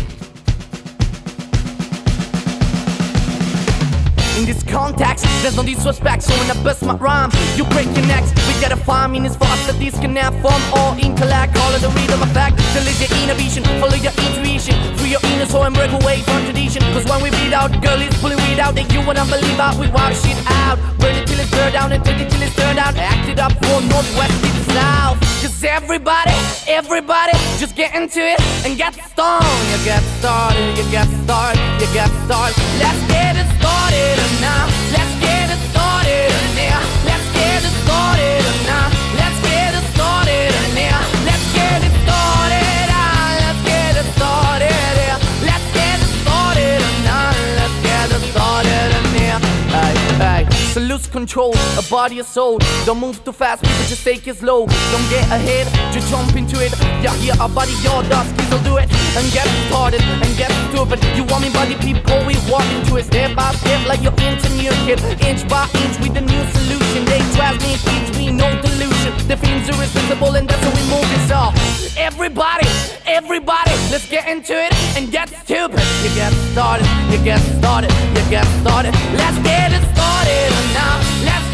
In 4.39 4.45
this 4.45 4.63
context, 4.63 5.25
there's 5.41 5.57
no 5.57 5.63
disrespect, 5.63 6.23
so 6.23 6.33
when 6.39 6.49
I 6.49 6.63
bust 6.63 6.81
my 6.83 6.95
rhyme, 6.95 7.29
you 7.57 7.65
break 7.65 7.87
your 7.87 8.05
necks. 8.07 8.31
We 8.47 8.53
gotta 8.61 8.77
find 8.77 9.11
meanings 9.11 9.35
us 9.35 9.67
that 9.67 9.77
disconnect 9.79 10.39
from 10.39 10.61
all 10.71 10.95
intellect. 10.97 11.57
All 11.57 11.75
of 11.75 11.81
the 11.81 11.89
rhythm 11.89 12.23
effect, 12.23 12.55
live 12.73 12.99
your 13.03 13.11
inner 13.19 13.35
vision, 13.35 13.65
follow 13.83 13.99
your 13.99 14.15
intuition, 14.15 14.79
free 14.95 15.11
your 15.11 15.23
inner 15.35 15.45
soul 15.47 15.63
and 15.63 15.75
break 15.75 15.91
away 15.91 16.21
from 16.21 16.41
tradition. 16.45 16.81
Cause 16.95 17.03
when 17.03 17.21
we 17.21 17.31
beat 17.31 17.51
out, 17.51 17.71
girl, 17.83 17.99
it's 17.99 18.15
pulling 18.21 18.39
weed 18.47 18.59
out 18.59 18.75
that 18.75 18.87
you 18.93 19.03
wanna 19.05 19.25
believe 19.25 19.59
out. 19.59 19.75
We 19.75 19.91
wash 19.91 20.23
it 20.23 20.39
out, 20.63 20.79
burn 20.99 21.15
it 21.19 21.27
till 21.27 21.39
it's 21.39 21.51
burned 21.51 21.73
down 21.73 21.91
and 21.91 22.03
take 22.05 22.19
it 22.19 22.29
till 22.31 22.41
it's 22.41 22.55
turned 22.55 22.79
out. 22.79 22.95
Act 22.95 23.27
it 23.27 23.39
up 23.39 23.51
for 23.59 23.81
northwest 23.91 24.39
to 24.39 24.64
south. 24.75 25.17
Cause 25.41 25.63
everybody, 25.63 26.35
everybody, 26.67 27.33
just 27.61 27.75
get 27.75 27.95
into 27.95 28.19
it 28.19 28.39
and 28.65 28.77
get 28.77 28.93
stoned. 29.11 29.63
You 29.71 29.79
get 29.91 30.03
started, 30.19 30.77
you 30.77 30.85
get 30.91 31.07
started, 31.23 31.61
you 31.81 31.87
get 31.93 32.09
started. 32.25 32.55
Let's 32.83 33.01
get 33.07 33.33
it 33.41 33.47
started 33.59 34.15
now. 34.41 34.63
Let's 34.91 35.13
get 35.21 35.44
So 50.75 50.81
lose 50.81 51.07
control 51.07 51.55
of 51.79 51.89
body 51.89 52.19
and 52.19 52.27
soul. 52.27 52.59
Don't 52.83 52.99
move 52.99 53.23
too 53.23 53.31
fast, 53.31 53.63
people 53.63 53.85
just 53.87 54.03
take 54.03 54.27
it 54.27 54.35
slow. 54.35 54.65
Don't 54.67 55.09
get 55.09 55.23
ahead, 55.31 55.71
just 55.93 56.09
jump 56.09 56.35
into 56.35 56.61
it. 56.61 56.77
Yeah, 57.01 57.15
yeah, 57.23 57.39
our 57.39 57.47
body, 57.47 57.71
your 57.79 58.03
dust, 58.11 58.35
will 58.51 58.61
do 58.61 58.75
it. 58.75 58.91
And 59.15 59.23
get 59.31 59.47
started 59.67 60.01
and 60.01 60.35
get 60.35 60.51
stupid. 60.67 60.99
You 61.15 61.23
want 61.31 61.45
me 61.45 61.49
body 61.53 61.75
people, 61.75 62.19
we 62.27 62.35
walk 62.51 62.67
into 62.75 62.97
it 62.97 63.05
step 63.05 63.37
by 63.37 63.53
step 63.53 63.87
like 63.87 64.01
you're 64.01 64.19
into 64.19 64.49
new 64.59 64.71
kid. 64.83 64.99
Inch 65.23 65.47
by 65.47 65.63
inch 65.79 65.95
with 66.03 66.17
a 66.17 66.19
new 66.19 66.43
solution. 66.51 67.05
They 67.05 67.23
trust 67.39 67.61
me, 67.63 67.79
keeps 67.79 68.17
me 68.17 68.31
no 68.33 68.51
delusion. 68.61 68.94
The 69.05 69.37
fiends 69.37 69.69
are 69.69 69.75
irresistible 69.75 70.35
and 70.35 70.47
that's 70.47 70.63
how 70.63 70.73
we 70.73 70.83
move 70.89 71.07
this 71.13 71.31
off. 71.31 71.53
Everybody, 71.97 72.67
everybody, 73.05 73.71
let's 73.91 74.09
get 74.09 74.27
into 74.27 74.53
it 74.53 74.73
and 74.97 75.11
get 75.11 75.29
stupid. 75.29 75.85
You 76.03 76.09
get 76.15 76.33
started, 76.53 76.87
you 77.11 77.23
get 77.23 77.39
started, 77.59 77.91
you 78.17 78.29
get 78.29 78.45
started. 78.61 78.93
Let's 79.13 79.37
get 79.45 79.71
it 79.73 79.83
started 79.93 80.49
now. 80.73 80.97
Let's 81.23 81.44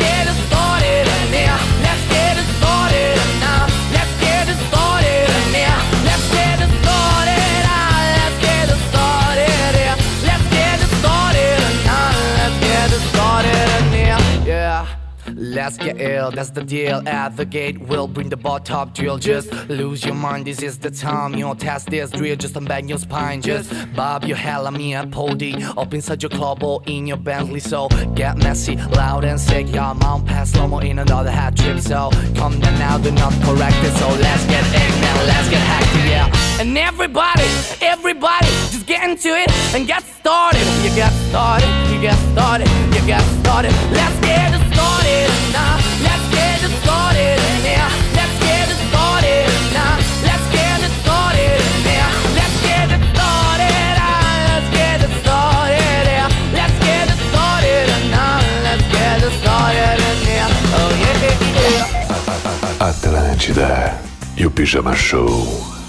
Let's 15.71 15.85
get 15.85 16.01
ill, 16.01 16.31
that's 16.31 16.49
the 16.49 16.63
deal. 16.63 17.01
At 17.07 17.37
the 17.37 17.45
gate, 17.45 17.79
we'll 17.79 18.09
bring 18.09 18.27
the 18.27 18.35
ball 18.35 18.59
top 18.59 18.93
drill. 18.93 19.17
Just 19.17 19.53
lose 19.69 20.03
your 20.03 20.15
mind, 20.15 20.47
this 20.47 20.61
is 20.61 20.77
the 20.77 20.91
time. 20.91 21.33
You 21.33 21.45
know, 21.45 21.53
test 21.53 21.89
this 21.89 22.11
drill, 22.11 22.35
just 22.35 22.55
unbang 22.55 22.89
your 22.89 22.97
spine. 22.97 23.41
Just 23.41 23.71
bob 23.95 24.25
your 24.25 24.35
hell 24.35 24.69
me 24.69 24.93
at 24.93 25.11
Pody. 25.11 25.55
Up 25.77 25.93
inside 25.93 26.23
your 26.23 26.29
club 26.29 26.61
or 26.61 26.81
in 26.87 27.07
your 27.07 27.15
Bentley. 27.15 27.61
So 27.61 27.87
get 28.15 28.35
messy, 28.39 28.75
loud 28.75 29.23
and 29.23 29.39
sick. 29.39 29.73
Your 29.73 29.95
mom 29.95 30.25
pass 30.25 30.51
slow 30.51 30.67
mo 30.67 30.79
in 30.79 30.99
another 30.99 31.31
hat 31.31 31.55
trip. 31.55 31.79
So 31.79 32.09
come 32.35 32.59
down 32.59 32.77
now, 32.77 32.97
do 32.97 33.11
not 33.11 33.31
correct 33.41 33.77
it. 33.77 33.93
So 33.97 34.09
let's 34.09 34.45
get 34.47 34.63
now, 35.01 35.23
let's 35.23 35.47
get 35.47 35.61
hacked, 35.61 35.95
yeah. 36.05 36.50
And 36.61 36.77
everybody, 36.77 37.41
everybody, 37.81 38.45
just 38.69 38.85
get 38.85 39.01
into 39.09 39.29
it 39.29 39.49
and 39.73 39.87
get 39.87 40.03
started. 40.03 40.61
You 40.83 40.93
get 40.93 41.11
started, 41.29 41.67
you 41.91 41.99
get 41.99 42.13
started, 42.33 42.67
you 42.93 43.01
get 43.03 43.23
started. 43.41 43.73
Let's 43.89 44.19
get 44.21 44.53
it 44.53 44.61
started 44.71 45.29
now. 45.57 45.81
Let's 46.05 46.21
get 46.29 46.61
it 46.61 46.69
started 46.85 47.41
now. 47.65 47.89
Let's 48.13 48.37
get 48.45 48.69
it 48.69 48.77
started 48.93 49.49
now. 49.73 49.97
Let's 50.21 50.45
get 50.53 50.77
it 50.85 50.93
started 51.01 51.57
now. 51.81 52.13
Let's 52.37 52.57
get 52.61 52.87
it 52.93 53.03
started. 53.09 53.97
ah, 53.97 54.45
Let's 54.45 54.69
get 54.77 55.01
it 55.01 55.13
started. 55.25 56.05
yeah. 56.13 56.29
Let's 56.53 56.77
get 56.85 57.09
it 57.09 57.19
started 57.33 57.89
now. 58.13 58.37
Let's 58.61 58.85
get 58.93 59.17
it 59.25 59.33
started 59.41 59.97
now. 60.29 60.77
Oh 60.77 60.93
yeah. 61.01 62.85
Atlântida 62.85 63.97
e 64.37 64.45
o 64.45 64.51
Pijama 64.51 64.93
Show. 64.95 65.80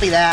Copy 0.00 0.08
that. 0.08 0.29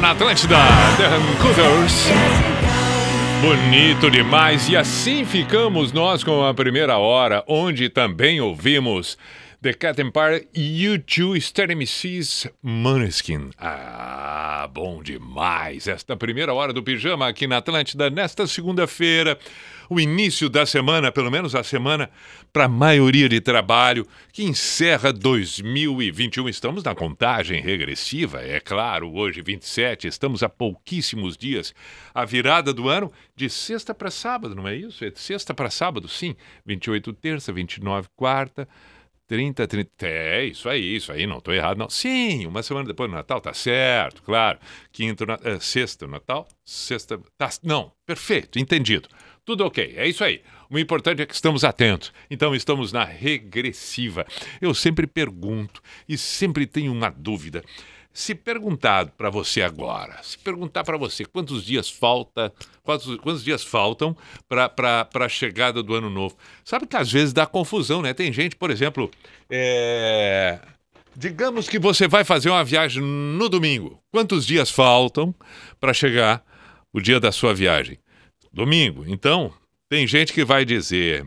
Na 0.00 0.12
Atlântida, 0.12 0.56
The 0.96 1.08
Cooters. 1.42 2.08
Bonito 3.42 4.10
demais. 4.10 4.68
E 4.68 4.76
assim 4.76 5.24
ficamos 5.24 5.92
nós 5.92 6.24
com 6.24 6.44
a 6.44 6.54
primeira 6.54 6.96
hora, 6.96 7.44
onde 7.46 7.88
também 7.88 8.40
ouvimos 8.40 9.18
The 9.62 9.74
Cat 9.74 10.00
Empire 10.00 10.48
e 10.54 10.84
U2 10.86 11.40
Steady 11.40 11.74
MCs 11.74 12.48
Maneskin. 12.62 13.50
Ah, 13.58 14.68
bom 14.72 15.02
demais. 15.02 15.86
Esta 15.86 16.16
primeira 16.16 16.54
hora 16.54 16.72
do 16.72 16.82
Pijama 16.82 17.28
aqui 17.28 17.46
na 17.46 17.58
Atlântida, 17.58 18.08
nesta 18.08 18.46
segunda-feira. 18.46 19.38
O 19.92 19.98
início 19.98 20.48
da 20.48 20.64
semana, 20.64 21.10
pelo 21.10 21.32
menos 21.32 21.52
a 21.52 21.64
semana, 21.64 22.08
para 22.52 22.66
a 22.66 22.68
maioria 22.68 23.28
de 23.28 23.40
trabalho, 23.40 24.06
que 24.32 24.44
encerra 24.44 25.12
2021. 25.12 26.48
Estamos 26.48 26.84
na 26.84 26.94
contagem 26.94 27.60
regressiva, 27.60 28.40
é 28.40 28.60
claro, 28.60 29.12
hoje 29.12 29.42
27, 29.42 30.06
estamos 30.06 30.44
a 30.44 30.48
pouquíssimos 30.48 31.36
dias. 31.36 31.74
A 32.14 32.24
virada 32.24 32.72
do 32.72 32.88
ano 32.88 33.10
de 33.34 33.50
sexta 33.50 33.92
para 33.92 34.12
sábado, 34.12 34.54
não 34.54 34.68
é 34.68 34.76
isso? 34.76 35.04
É 35.04 35.10
de 35.10 35.18
sexta 35.18 35.52
para 35.52 35.68
sábado, 35.70 36.06
sim. 36.08 36.36
28 36.64 37.12
terça, 37.14 37.52
29 37.52 38.06
quarta. 38.14 38.68
30, 39.26 39.66
30. 39.66 39.90
É, 40.06 40.44
isso 40.44 40.68
aí, 40.68 40.96
isso 40.96 41.12
aí, 41.12 41.24
não 41.24 41.38
estou 41.38 41.54
errado, 41.54 41.78
não. 41.78 41.88
Sim, 41.88 42.46
uma 42.46 42.64
semana 42.64 42.86
depois 42.88 43.08
do 43.08 43.14
Natal, 43.14 43.40
tá 43.40 43.52
certo, 43.54 44.22
claro. 44.24 44.58
Quinto, 44.92 45.24
na- 45.24 45.38
sexta, 45.60 46.06
Natal, 46.08 46.48
sexta. 46.64 47.16
Tá, 47.38 47.48
não, 47.62 47.92
perfeito, 48.04 48.58
entendido. 48.58 49.08
Tudo 49.44 49.64
ok, 49.64 49.94
é 49.96 50.08
isso 50.08 50.22
aí. 50.22 50.42
O 50.68 50.78
importante 50.78 51.22
é 51.22 51.26
que 51.26 51.34
estamos 51.34 51.64
atentos. 51.64 52.12
Então, 52.30 52.54
estamos 52.54 52.92
na 52.92 53.04
regressiva. 53.04 54.24
Eu 54.60 54.72
sempre 54.74 55.06
pergunto 55.06 55.82
e 56.08 56.16
sempre 56.16 56.66
tenho 56.66 56.92
uma 56.92 57.10
dúvida. 57.10 57.64
Se 58.12 58.34
perguntado 58.34 59.12
para 59.16 59.30
você 59.30 59.62
agora, 59.62 60.20
se 60.22 60.36
perguntar 60.36 60.82
para 60.82 60.98
você 60.98 61.24
quantos 61.24 61.64
dias 61.64 61.88
falta, 61.88 62.52
quantos, 62.82 63.16
quantos 63.18 63.44
dias 63.44 63.62
faltam 63.62 64.16
para 64.48 65.08
a 65.14 65.28
chegada 65.28 65.80
do 65.80 65.94
ano 65.94 66.10
novo, 66.10 66.36
sabe 66.64 66.88
que 66.88 66.96
às 66.96 67.10
vezes 67.10 67.32
dá 67.32 67.46
confusão, 67.46 68.02
né? 68.02 68.12
Tem 68.12 68.32
gente, 68.32 68.56
por 68.56 68.68
exemplo, 68.68 69.08
é, 69.48 70.58
digamos 71.16 71.68
que 71.68 71.78
você 71.78 72.08
vai 72.08 72.24
fazer 72.24 72.50
uma 72.50 72.64
viagem 72.64 73.00
no 73.00 73.48
domingo. 73.48 74.02
Quantos 74.10 74.44
dias 74.44 74.70
faltam 74.70 75.32
para 75.78 75.94
chegar 75.94 76.44
o 76.92 77.00
dia 77.00 77.20
da 77.20 77.30
sua 77.30 77.54
viagem? 77.54 77.96
Domingo. 78.52 79.04
Então, 79.06 79.52
tem 79.88 80.06
gente 80.06 80.32
que 80.32 80.44
vai 80.44 80.64
dizer 80.64 81.26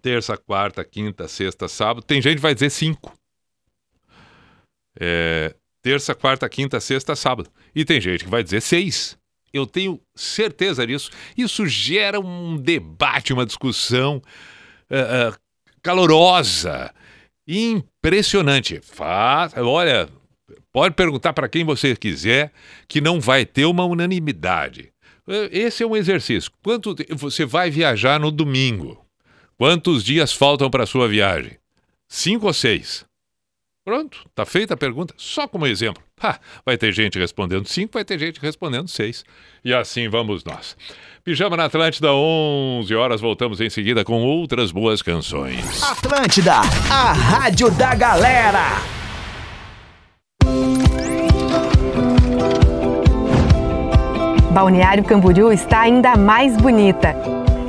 terça, 0.00 0.36
quarta, 0.36 0.84
quinta, 0.84 1.28
sexta, 1.28 1.68
sábado. 1.68 2.04
Tem 2.04 2.20
gente 2.20 2.36
que 2.36 2.42
vai 2.42 2.54
dizer 2.54 2.70
cinco. 2.70 3.14
É, 4.98 5.54
terça, 5.82 6.14
quarta, 6.14 6.48
quinta, 6.48 6.80
sexta, 6.80 7.14
sábado. 7.14 7.50
E 7.74 7.84
tem 7.84 8.00
gente 8.00 8.24
que 8.24 8.30
vai 8.30 8.42
dizer 8.42 8.60
seis. 8.60 9.18
Eu 9.52 9.66
tenho 9.66 10.00
certeza 10.14 10.86
disso. 10.86 11.10
Isso 11.36 11.66
gera 11.66 12.20
um 12.20 12.56
debate, 12.56 13.32
uma 13.32 13.44
discussão 13.44 14.22
eh, 14.88 14.98
eh, 14.98 15.38
calorosa, 15.82 16.94
impressionante. 17.46 18.80
Faz, 18.80 19.52
olha, 19.56 20.08
pode 20.72 20.94
perguntar 20.94 21.32
para 21.32 21.48
quem 21.48 21.64
você 21.64 21.96
quiser 21.96 22.52
que 22.86 23.00
não 23.00 23.20
vai 23.20 23.44
ter 23.44 23.64
uma 23.64 23.84
unanimidade. 23.84 24.89
É, 25.30 25.48
esse 25.56 25.82
é 25.82 25.86
um 25.86 25.96
exercício. 25.96 26.50
Quanto 26.62 26.94
você 27.12 27.46
vai 27.46 27.70
viajar 27.70 28.18
no 28.18 28.30
domingo? 28.30 29.04
Quantos 29.56 30.02
dias 30.02 30.32
faltam 30.32 30.68
para 30.70 30.84
a 30.84 30.86
sua 30.86 31.06
viagem? 31.06 31.56
Cinco 32.08 32.46
ou 32.46 32.52
seis? 32.52 33.04
Pronto, 33.84 34.26
está 34.28 34.44
feita 34.44 34.74
a 34.74 34.76
pergunta. 34.76 35.14
Só 35.16 35.46
como 35.48 35.66
exemplo. 35.66 36.02
Ha, 36.22 36.38
vai 36.66 36.76
ter 36.76 36.92
gente 36.92 37.18
respondendo 37.18 37.66
cinco, 37.66 37.94
vai 37.94 38.04
ter 38.04 38.18
gente 38.18 38.40
respondendo 38.40 38.88
seis. 38.88 39.24
E 39.64 39.72
assim 39.72 40.08
vamos 40.08 40.44
nós. 40.44 40.76
Pijama 41.24 41.56
na 41.56 41.66
Atlântida, 41.66 42.12
11 42.12 42.94
horas. 42.94 43.20
Voltamos 43.20 43.60
em 43.60 43.70
seguida 43.70 44.04
com 44.04 44.22
outras 44.22 44.70
boas 44.72 45.02
canções. 45.02 45.82
Atlântida, 45.82 46.56
a 46.90 47.12
rádio 47.12 47.70
da 47.70 47.94
galera. 47.94 49.00
Balneário 54.50 55.04
Camboriú 55.04 55.52
está 55.52 55.80
ainda 55.80 56.16
mais 56.16 56.56
bonita. 56.56 57.14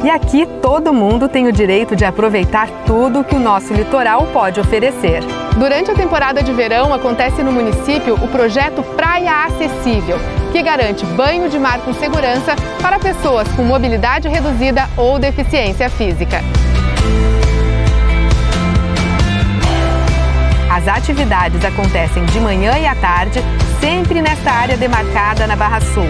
E 0.03 0.09
aqui 0.09 0.47
todo 0.63 0.91
mundo 0.91 1.29
tem 1.29 1.47
o 1.47 1.51
direito 1.51 1.95
de 1.95 2.03
aproveitar 2.03 2.67
tudo 2.87 3.23
que 3.23 3.35
o 3.35 3.39
nosso 3.39 3.71
litoral 3.71 4.25
pode 4.33 4.59
oferecer. 4.59 5.21
Durante 5.57 5.91
a 5.91 5.93
temporada 5.93 6.41
de 6.41 6.51
verão 6.51 6.91
acontece 6.91 7.43
no 7.43 7.51
município 7.51 8.15
o 8.15 8.27
projeto 8.27 8.81
Praia 8.95 9.45
Acessível, 9.45 10.17
que 10.51 10.63
garante 10.63 11.05
banho 11.05 11.47
de 11.49 11.59
mar 11.59 11.79
com 11.81 11.93
segurança 11.93 12.55
para 12.81 12.97
pessoas 12.97 13.47
com 13.49 13.61
mobilidade 13.61 14.27
reduzida 14.27 14.89
ou 14.97 15.19
deficiência 15.19 15.87
física. 15.87 16.41
As 20.67 20.87
atividades 20.87 21.63
acontecem 21.63 22.25
de 22.25 22.39
manhã 22.39 22.75
e 22.79 22.87
à 22.87 22.95
tarde, 22.95 23.39
sempre 23.79 24.19
nesta 24.19 24.49
área 24.49 24.77
demarcada 24.77 25.45
na 25.45 25.55
Barra 25.55 25.79
Sul 25.81 26.07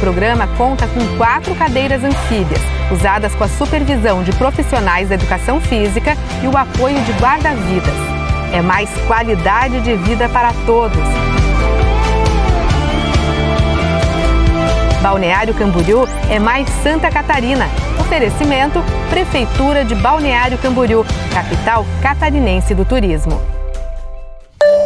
programa 0.00 0.48
conta 0.56 0.88
com 0.88 1.16
quatro 1.16 1.54
cadeiras 1.54 2.02
anfíbias, 2.02 2.60
usadas 2.90 3.34
com 3.34 3.44
a 3.44 3.48
supervisão 3.48 4.24
de 4.24 4.32
profissionais 4.32 5.10
da 5.10 5.14
educação 5.14 5.60
física 5.60 6.16
e 6.42 6.48
o 6.48 6.56
apoio 6.56 6.98
de 7.02 7.12
guarda-vidas. 7.12 7.94
É 8.52 8.60
mais 8.60 8.90
qualidade 9.06 9.80
de 9.82 9.94
vida 9.96 10.28
para 10.28 10.52
todos. 10.66 10.98
Balneário 15.02 15.54
Camboriú 15.54 16.06
é 16.28 16.38
mais 16.38 16.68
Santa 16.82 17.10
Catarina. 17.10 17.66
Oferecimento 17.98 18.82
Prefeitura 19.08 19.84
de 19.84 19.94
Balneário 19.94 20.58
Camboriú, 20.58 21.04
capital 21.32 21.86
catarinense 22.02 22.74
do 22.74 22.84
turismo. 22.84 23.40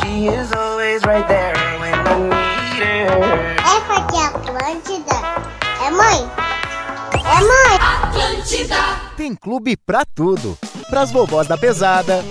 She 0.00 0.28
is 0.28 0.50
always 0.52 1.02
right 1.02 1.28
there. 1.28 1.65
É, 7.36 7.40
mãe! 7.40 7.78
Atlântida! 8.02 8.76
Tem 9.16 9.34
clube 9.34 9.76
pra 9.76 10.04
tudo. 10.04 10.58
Pras 10.88 11.10
vovós 11.10 11.46
da 11.46 11.58
pesada, 11.58 12.24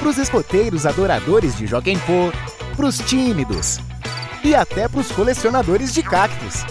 pros 0.00 0.16
escoteiros 0.16 0.86
adoradores 0.86 1.56
de 1.56 1.66
Joguem 1.66 1.98
Pô, 2.00 2.32
pros 2.74 2.98
tímidos 2.98 3.78
e 4.42 4.54
até 4.54 4.88
pros 4.88 5.12
colecionadores 5.12 5.92
de 5.92 6.02
cactos. 6.02 6.64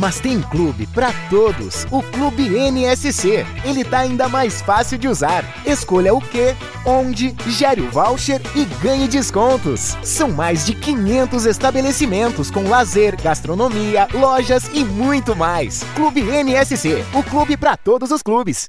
Mas 0.00 0.18
tem 0.18 0.40
clube 0.40 0.86
para 0.86 1.12
todos. 1.28 1.86
O 1.90 2.02
Clube 2.02 2.48
NSC. 2.48 3.44
Ele 3.62 3.84
tá 3.84 3.98
ainda 3.98 4.30
mais 4.30 4.62
fácil 4.62 4.96
de 4.96 5.06
usar. 5.06 5.44
Escolha 5.66 6.14
o 6.14 6.22
que, 6.22 6.56
onde, 6.86 7.36
gere 7.46 7.82
o 7.82 7.90
voucher 7.90 8.40
e 8.56 8.64
ganhe 8.82 9.06
descontos. 9.06 9.98
São 10.02 10.30
mais 10.30 10.64
de 10.64 10.74
500 10.74 11.44
estabelecimentos 11.44 12.50
com 12.50 12.66
lazer, 12.66 13.14
gastronomia, 13.20 14.08
lojas 14.14 14.70
e 14.72 14.82
muito 14.82 15.36
mais. 15.36 15.84
Clube 15.94 16.22
NSC. 16.22 17.04
O 17.12 17.22
clube 17.22 17.58
para 17.58 17.76
todos 17.76 18.10
os 18.10 18.22
clubes. 18.22 18.68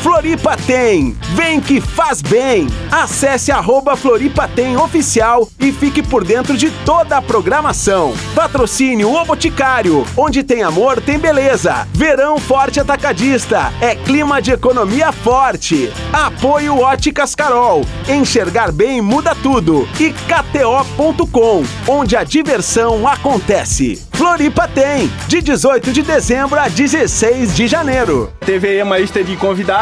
Floripa 0.00 0.56
tem! 0.56 1.16
Vem 1.34 1.60
que 1.60 1.80
faz 1.80 2.22
bem! 2.22 2.66
Acesse 2.90 3.52
arroba 3.52 3.96
Floripa 3.96 4.48
tem 4.48 4.76
oficial 4.76 5.48
e 5.60 5.72
fique 5.72 6.02
por 6.02 6.24
dentro 6.24 6.56
de 6.56 6.70
toda 6.84 7.16
a 7.16 7.22
programação. 7.22 8.14
Patrocínio 8.34 9.12
O 9.12 9.24
Boticário, 9.24 10.06
onde 10.16 10.42
tem 10.42 10.62
amor, 10.62 11.00
tem 11.00 11.18
beleza. 11.18 11.86
Verão 11.92 12.38
Forte 12.38 12.80
Atacadista, 12.80 13.72
é 13.80 13.94
clima 13.94 14.40
de 14.40 14.52
economia 14.52 15.12
forte. 15.12 15.92
Apoio 16.12 16.78
Óticas 16.78 17.34
Carol, 17.34 17.84
enxergar 18.08 18.72
bem 18.72 19.00
muda 19.00 19.34
tudo. 19.34 19.88
E 20.00 20.12
KTO.com, 20.12 21.64
onde 21.86 22.16
a 22.16 22.24
diversão 22.24 23.06
acontece. 23.06 24.02
Floripa 24.12 24.68
tem, 24.68 25.10
de 25.26 25.42
18 25.42 25.90
de 25.90 26.02
dezembro 26.02 26.58
a 26.58 26.68
16 26.68 27.56
de 27.56 27.66
janeiro. 27.66 28.32
TVE 28.40 28.80
aí 28.82 29.08
é 29.14 29.22
de 29.24 29.36
convidados 29.36 29.81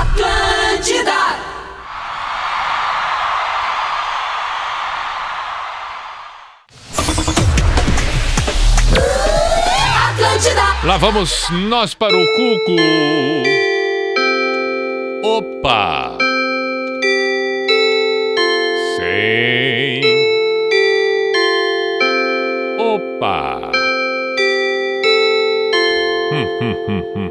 Atlântida! 0.00 1.12
Atlântida! 10.08 10.62
Lá 10.84 10.96
vamos 10.96 11.50
nós 11.50 11.92
para 11.92 12.16
o 12.16 12.26
Cuco! 12.34 12.76
Opa! 15.22 16.16
Sem. 18.96 20.00
Opa! 22.78 23.70
Hum, 26.32 26.46
hum, 26.58 26.76
hum, 26.88 27.02
hum. 27.14 27.29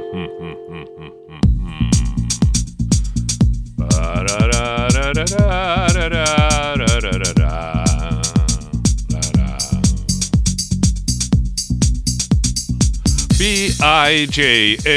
B-I-J-A-M-A 13.38 14.88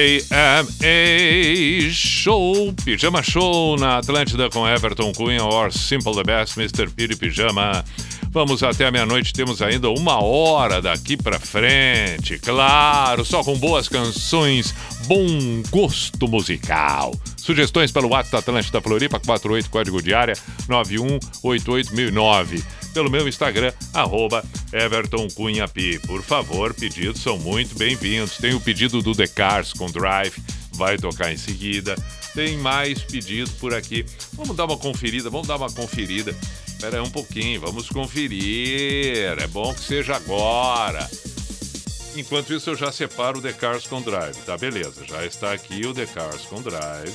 Show, 1.91 2.73
Pijama 2.85 3.23
Show 3.23 3.77
na 3.77 3.99
Atlântida 3.99 4.49
com 4.51 4.67
Everton 4.67 5.13
Cunha 5.13 5.45
or 5.45 5.71
Simple 5.73 6.15
the 6.15 6.25
Best, 6.25 6.59
Mr. 6.59 6.91
Piri 6.91 7.15
Pijama. 7.15 7.85
Vamos 8.31 8.63
até 8.63 8.87
a 8.87 8.91
meia-noite, 8.91 9.33
temos 9.33 9.61
ainda 9.61 9.91
uma 9.91 10.23
hora 10.23 10.81
daqui 10.81 11.17
para 11.17 11.39
frente. 11.39 12.39
Claro, 12.39 13.25
só 13.25 13.45
com 13.45 13.57
boas 13.59 13.89
canções, 13.89 14.75
bom 15.07 15.63
gosto 15.71 16.27
musical. 16.27 17.15
Sugestões 17.43 17.91
pelo 17.91 18.09
WhatsApp 18.09 18.33
da 18.33 18.39
Atlântida 18.39 18.81
Floripa, 18.81 19.19
48 19.19 19.69
código 19.69 20.01
de 20.01 20.15
área 20.15 20.35
9188009. 20.69 22.65
Pelo 22.95 23.11
meu 23.11 23.27
Instagram, 23.27 23.73
arroba 23.93 24.45
Everton 24.73 25.27
Cunha. 25.35 25.67
Por 26.07 26.23
favor, 26.23 26.73
pedidos 26.73 27.21
são 27.21 27.37
muito 27.37 27.77
bem-vindos. 27.77 28.37
Tem 28.37 28.55
o 28.55 28.61
pedido 28.61 29.03
do 29.03 29.13
The 29.13 29.27
Cars 29.27 29.73
com 29.73 29.91
Drive, 29.91 30.41
vai 30.75 30.97
tocar 30.97 31.33
em 31.33 31.37
seguida. 31.37 31.97
Tem 32.33 32.57
mais 32.59 33.03
pedidos 33.03 33.51
por 33.55 33.75
aqui. 33.75 34.07
Vamos 34.35 34.57
dar 34.57 34.67
uma 34.67 34.79
conferida, 34.79 35.29
vamos 35.29 35.49
dar 35.49 35.57
uma 35.57 35.71
conferida. 35.73 36.33
Espera 36.65 36.99
aí 36.99 37.03
um 37.03 37.11
pouquinho, 37.11 37.61
vamos 37.61 37.89
conferir. 37.89 39.37
É 39.37 39.49
bom 39.49 39.75
que 39.75 39.81
seja 39.81 40.15
agora. 40.15 41.11
Enquanto 42.15 42.53
isso, 42.53 42.71
eu 42.71 42.77
já 42.77 42.93
separo 42.93 43.39
o 43.39 43.43
The 43.43 43.53
Cars 43.53 43.87
com 43.87 44.03
Drive, 44.03 44.37
tá? 44.45 44.57
Beleza, 44.57 45.05
já 45.07 45.25
está 45.25 45.53
aqui 45.53 45.87
o 45.87 45.95
The 45.95 46.07
Cars 46.07 46.43
com 46.43 46.61
Drive. 46.61 47.15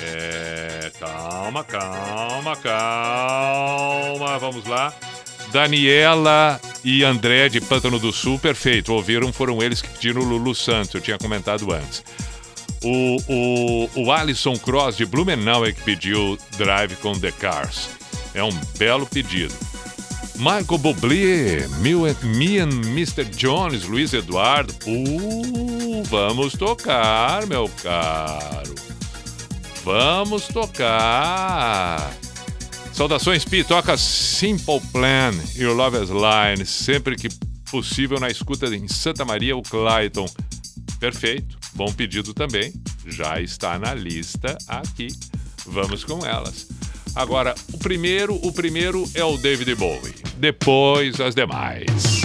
É, 0.00 0.92
calma, 0.98 1.64
calma, 1.64 2.56
calma. 2.56 4.38
Vamos 4.38 4.64
lá. 4.66 4.94
Daniela 5.52 6.60
e 6.84 7.04
André 7.04 7.48
de 7.48 7.60
Pântano 7.60 7.98
do 7.98 8.12
Sul, 8.12 8.38
perfeito. 8.38 8.92
Ouviram, 8.92 9.32
foram 9.32 9.62
eles 9.62 9.80
que 9.80 9.88
pediram 9.88 10.22
o 10.22 10.24
Lulu 10.24 10.54
Santos, 10.54 10.94
eu 10.94 11.00
tinha 11.00 11.18
comentado 11.18 11.72
antes. 11.72 12.04
O, 12.82 13.16
o, 13.28 13.90
o 13.94 14.12
Alisson 14.12 14.58
Cross 14.58 14.96
de 14.96 15.06
Blumenau 15.06 15.64
é 15.64 15.72
que 15.72 15.80
pediu 15.82 16.38
Drive 16.58 16.96
com 16.96 17.18
The 17.18 17.32
Cars. 17.32 17.88
É 18.34 18.44
um 18.44 18.52
belo 18.76 19.06
pedido. 19.06 19.54
Michael 20.36 20.78
Bublé, 20.78 21.68
Me 21.78 22.58
and, 22.58 22.86
Mr. 22.86 23.24
Jones, 23.24 23.84
Luiz 23.84 24.12
Eduardo. 24.12 24.74
Uh, 24.86 26.02
vamos 26.04 26.54
tocar, 26.54 27.46
meu 27.46 27.70
caro. 27.82 28.74
Vamos 29.84 30.48
tocar. 30.48 32.12
Saudações, 32.92 33.44
Pi. 33.44 33.62
Toca 33.62 33.96
Simple 33.96 34.80
Plan, 34.92 35.32
Your 35.56 35.76
Love 35.76 36.02
is 36.02 36.10
Line. 36.10 36.66
Sempre 36.66 37.16
que 37.16 37.28
possível 37.70 38.18
na 38.18 38.28
escuta 38.28 38.66
em 38.66 38.88
Santa 38.88 39.24
Maria, 39.24 39.56
o 39.56 39.62
Clayton. 39.62 40.26
Perfeito. 40.98 41.58
Bom 41.74 41.92
pedido 41.92 42.32
também. 42.32 42.72
Já 43.06 43.40
está 43.40 43.78
na 43.78 43.94
lista 43.94 44.56
aqui. 44.68 45.08
Vamos 45.66 46.04
com 46.04 46.24
elas. 46.24 46.68
Agora, 47.14 47.54
o 47.72 47.78
primeiro, 47.78 48.34
o 48.34 48.52
primeiro 48.52 49.04
é 49.14 49.24
o 49.24 49.36
David 49.36 49.74
Bowie. 49.76 50.14
Depois 50.36 51.20
as 51.20 51.34
demais. 51.34 52.24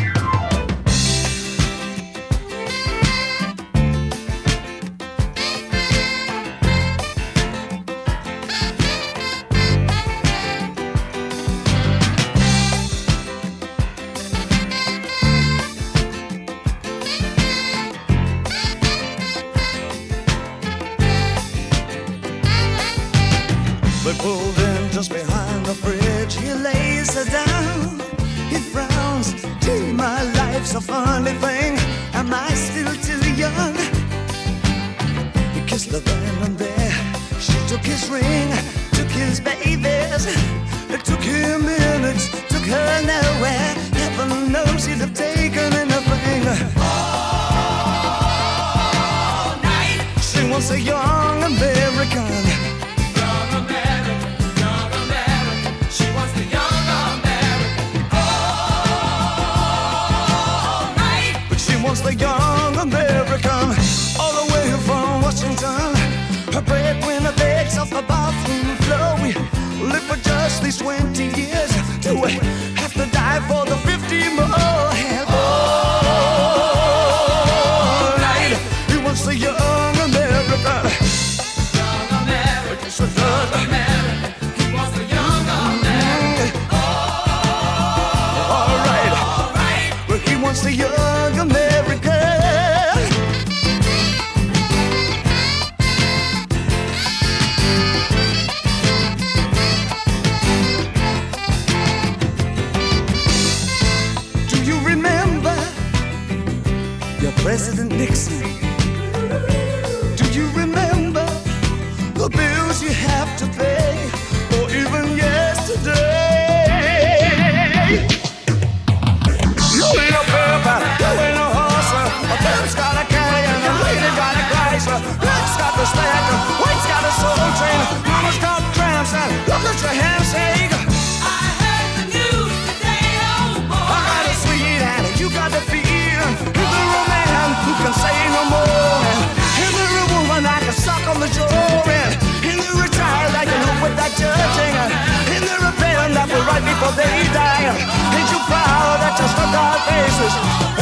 They 146.95 147.23
die? 147.33 147.69
Ain't 148.15 148.29
you 148.31 148.39
proud 148.49 148.97
that 149.03 149.15
you 149.19 149.27
struck 149.33 149.53
our 149.53 149.79
faces? 149.89 150.33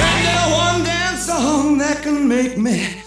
Ain't 0.05 0.23
there 0.27 0.49
one 0.53 0.83
dance 0.83 1.25
song 1.25 1.77
that 1.79 2.01
can 2.03 2.27
make 2.27 2.57
me 2.57 3.06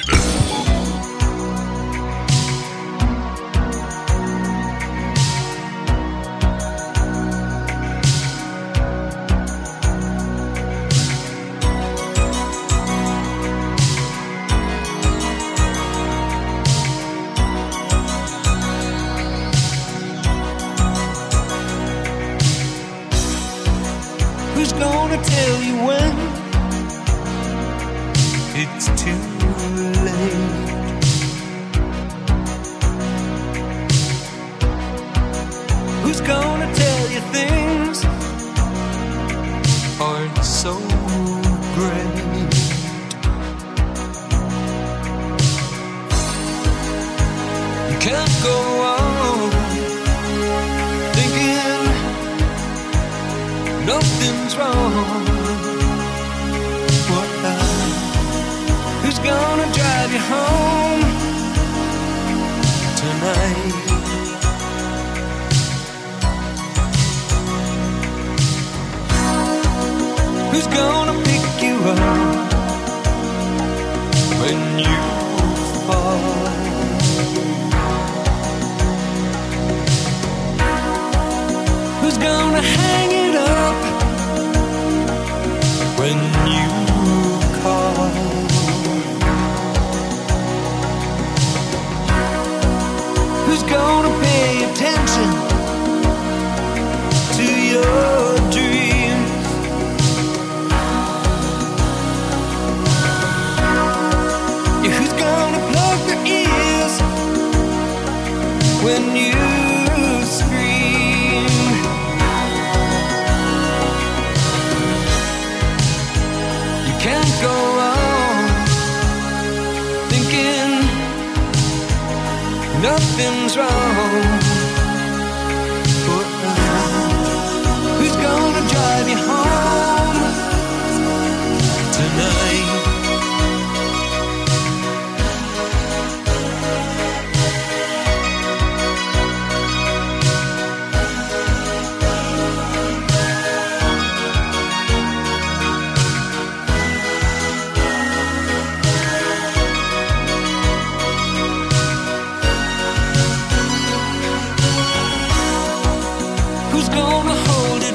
na 0.00 0.21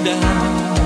down 0.08 0.77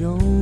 Jones. 0.00 0.39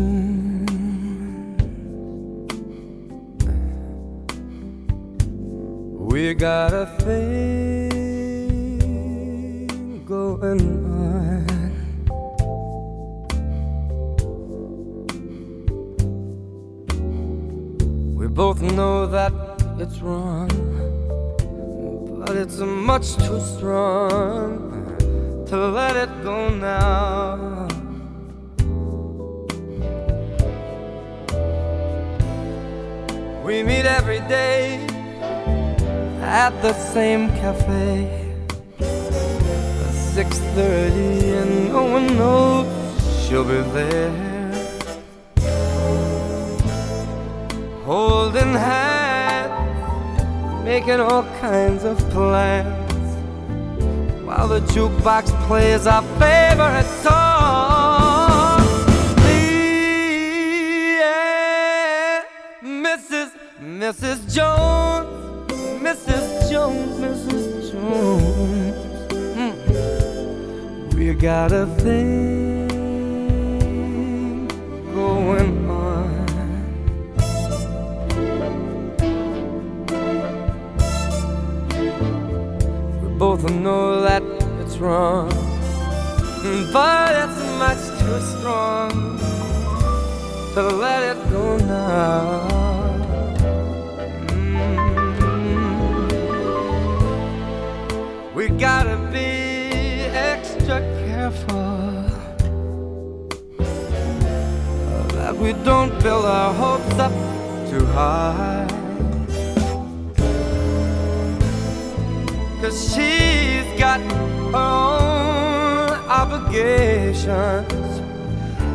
She's 113.38 113.70
got 113.78 114.00
her 114.00 114.16
own 114.54 115.90
obligations, 116.20 117.90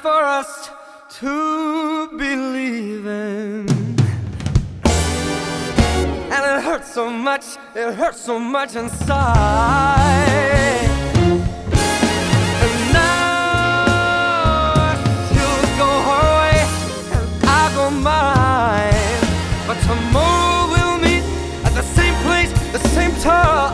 For 0.00 0.22
us 0.40 0.70
to 1.20 2.08
believe 2.16 3.06
in. 3.06 3.66
And 6.34 6.42
it 6.52 6.62
hurts 6.64 6.92
so 6.92 7.10
much, 7.10 7.44
it 7.74 7.94
hurts 7.94 8.20
so 8.20 8.38
much 8.38 8.76
inside. 8.76 9.18
And 12.64 12.92
now 12.92 13.84
she'll 15.28 15.66
go 15.82 15.90
her 16.08 16.26
way 16.40 16.58
and 17.16 17.26
I 17.44 17.72
go 17.74 17.90
mine. 17.90 19.22
But 19.66 19.78
tomorrow 19.90 20.72
we'll 20.72 20.98
meet 20.98 21.24
at 21.66 21.74
the 21.74 21.82
same 21.82 22.14
place, 22.24 22.50
the 22.72 22.88
same 22.88 23.14
time. 23.20 23.73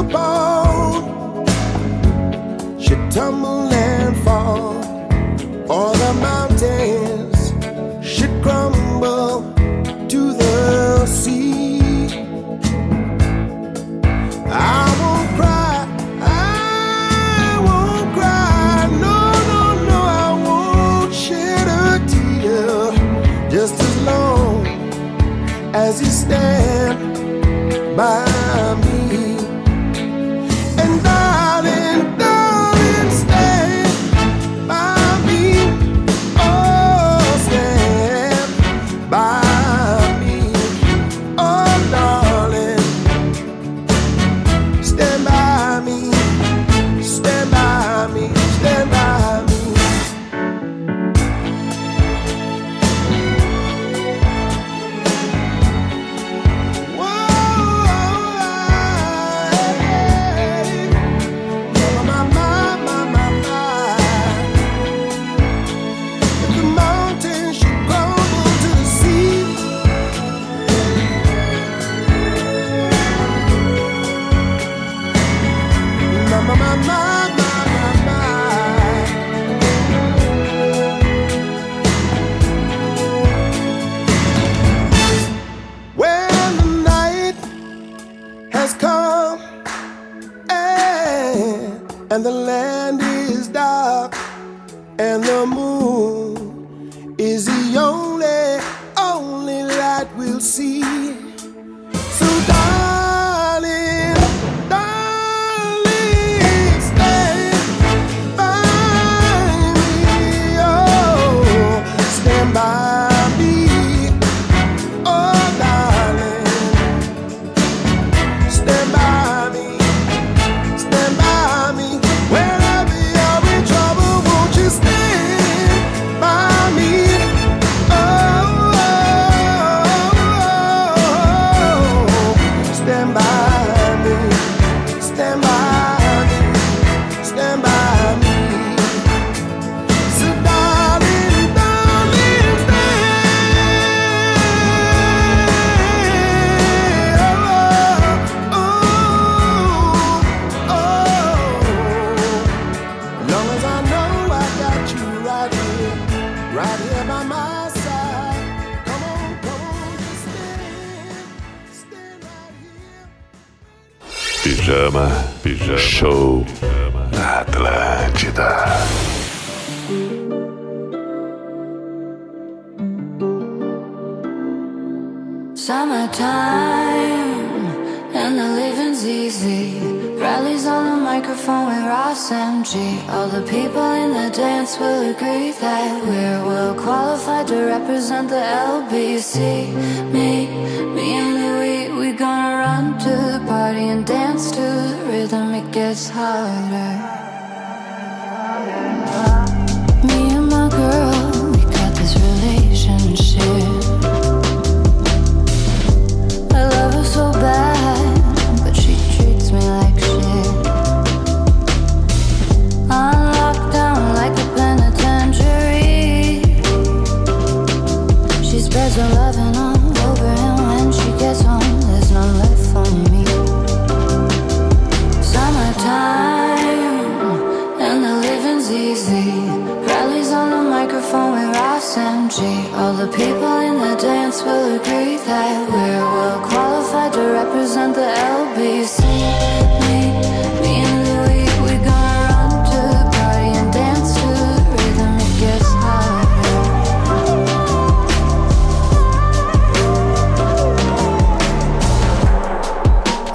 upon 0.00 1.46
should 2.80 3.10
tumble 3.10 3.70
and 3.72 4.16
fall, 4.24 4.76
or 5.68 5.92
the 6.04 6.12
mountains 6.28 7.52
should 8.02 8.34
crumble 8.42 9.42
to 10.08 10.32
the 10.32 11.06
sea. 11.06 12.08
I 14.48 14.82
won't 15.00 15.28
cry, 15.38 15.76
I 16.22 17.58
won't 17.66 18.06
cry, 18.16 18.88
no, 19.04 19.16
no, 19.50 19.62
no, 19.90 19.98
I 20.24 20.30
won't 20.46 21.14
shed 21.14 21.66
a 21.68 21.86
tear. 22.10 22.92
Just 23.50 23.74
as 23.88 23.94
long 24.10 24.66
as 25.74 26.00
you 26.00 26.10
stand 26.24 26.98
by 27.96 28.29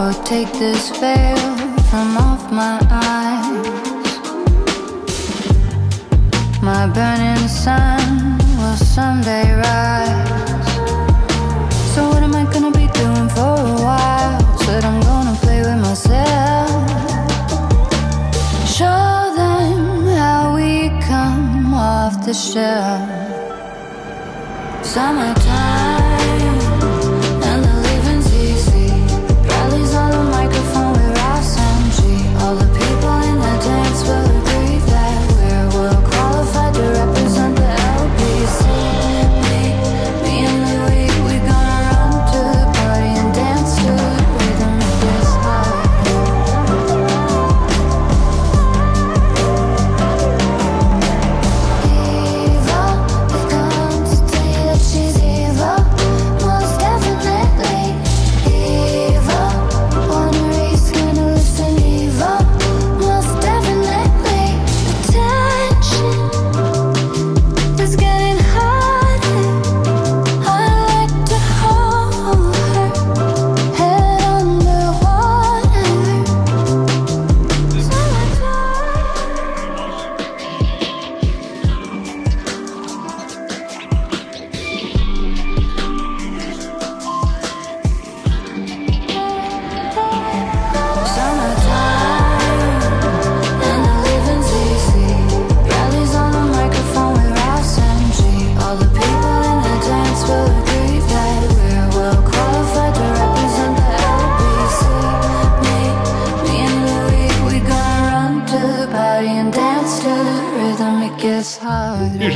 Or 0.06 0.14
take 0.24 0.52
this 0.54 0.92
veil 1.00 1.36
from 1.90 2.16
off 2.16 2.52
my 2.52 2.78
eyes. 2.92 4.20
My 6.62 6.86
burning 6.86 7.48
sun 7.48 8.38
will 8.60 8.78
someday 8.78 9.56
rise. 9.56 10.68
So, 11.96 12.08
what 12.10 12.22
am 12.22 12.36
I 12.36 12.44
gonna 12.54 12.70
be 12.70 12.86
doing 13.02 13.30
for 13.30 13.56
a 13.58 13.78
while? 13.88 14.58
Said 14.60 14.86
I'm 14.86 15.02
gonna 15.02 15.36
play 15.42 15.62
with 15.62 15.82
myself. 15.82 16.70
Show 18.78 19.34
them 19.42 20.06
how 20.22 20.54
we 20.54 20.90
come 21.02 21.74
off 21.74 22.24
the 22.24 22.34
shelf. 22.36 23.10
Summertime. 24.86 26.05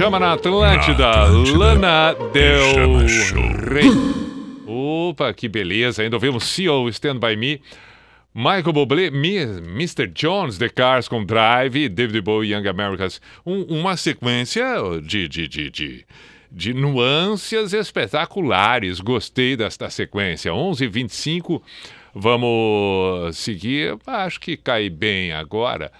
chama 0.09 0.19
na 0.19 0.33
Atlântida, 0.33 1.05
na 1.05 1.23
Atlântida. 1.23 1.57
Lana 1.57 2.15
Del 2.33 3.05
Rey. 3.69 3.91
Opa, 4.65 5.31
que 5.33 5.47
beleza, 5.47 6.01
ainda 6.01 6.15
ouvimos 6.15 6.45
CEO 6.45 6.89
Stand 6.89 7.19
By 7.19 7.35
Me. 7.35 7.61
Michael 8.33 8.73
Bublé, 8.73 9.07
Mr. 9.07 10.07
Jones, 10.07 10.57
The 10.57 10.69
Cars 10.69 11.07
com 11.07 11.23
Drive, 11.23 11.89
David 11.89 12.21
Bowie, 12.21 12.53
Young 12.53 12.67
Americans. 12.67 13.21
Um, 13.45 13.61
uma 13.65 13.95
sequência 13.97 14.63
de, 15.03 15.27
de, 15.27 15.47
de, 15.47 15.69
de, 15.69 16.05
de 16.51 16.73
nuances 16.73 17.73
espetaculares. 17.73 18.99
Gostei 19.01 19.55
desta 19.55 19.91
sequência. 19.91 20.51
11 20.51 20.87
25 20.87 21.61
vamos 22.15 23.37
seguir. 23.37 23.95
Acho 24.07 24.39
que 24.39 24.57
cai 24.57 24.89
bem 24.89 25.33
agora 25.33 25.91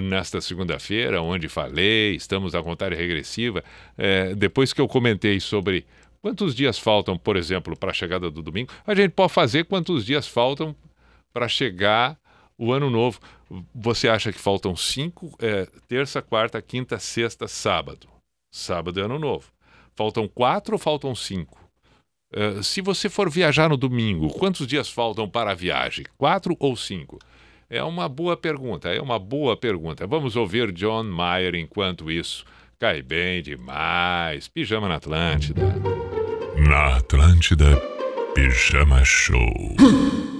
nesta 0.00 0.40
segunda-feira, 0.40 1.22
onde 1.22 1.48
falei, 1.48 2.14
estamos 2.14 2.54
à 2.54 2.62
contagem 2.62 2.98
regressiva. 2.98 3.62
É, 3.96 4.34
depois 4.34 4.72
que 4.72 4.80
eu 4.80 4.88
comentei 4.88 5.40
sobre 5.40 5.86
quantos 6.20 6.54
dias 6.54 6.78
faltam, 6.78 7.18
por 7.18 7.36
exemplo, 7.36 7.76
para 7.76 7.90
a 7.90 7.94
chegada 7.94 8.30
do 8.30 8.42
domingo, 8.42 8.72
a 8.86 8.94
gente 8.94 9.12
pode 9.12 9.32
fazer 9.32 9.64
quantos 9.64 10.04
dias 10.04 10.26
faltam 10.26 10.74
para 11.32 11.48
chegar 11.48 12.18
o 12.56 12.72
ano 12.72 12.88
novo. 12.90 13.20
Você 13.74 14.08
acha 14.08 14.32
que 14.32 14.38
faltam 14.38 14.74
cinco? 14.74 15.36
É, 15.40 15.66
terça, 15.86 16.22
quarta, 16.22 16.60
quinta, 16.62 16.98
sexta, 16.98 17.46
sábado. 17.46 18.08
Sábado 18.52 19.00
é 19.00 19.04
ano 19.04 19.18
novo. 19.18 19.52
Faltam 19.94 20.26
quatro 20.28 20.74
ou 20.74 20.78
faltam 20.78 21.14
cinco? 21.14 21.58
É, 22.32 22.62
se 22.62 22.80
você 22.80 23.08
for 23.08 23.30
viajar 23.30 23.68
no 23.68 23.76
domingo, 23.76 24.28
quantos 24.28 24.66
dias 24.66 24.88
faltam 24.88 25.28
para 25.28 25.52
a 25.52 25.54
viagem? 25.54 26.04
Quatro 26.16 26.56
ou 26.58 26.76
cinco? 26.76 27.18
É 27.74 27.82
uma 27.82 28.08
boa 28.08 28.36
pergunta, 28.36 28.88
é 28.88 29.00
uma 29.00 29.18
boa 29.18 29.56
pergunta. 29.56 30.06
Vamos 30.06 30.36
ouvir 30.36 30.70
John 30.70 31.02
Mayer 31.02 31.56
enquanto 31.56 32.08
isso. 32.08 32.44
Cai 32.78 33.02
bem 33.02 33.42
demais. 33.42 34.46
Pijama 34.46 34.86
na 34.86 34.94
Atlântida. 34.94 35.60
Na 36.56 36.98
Atlântida, 36.98 37.76
Pijama 38.32 39.04
Show. 39.04 39.74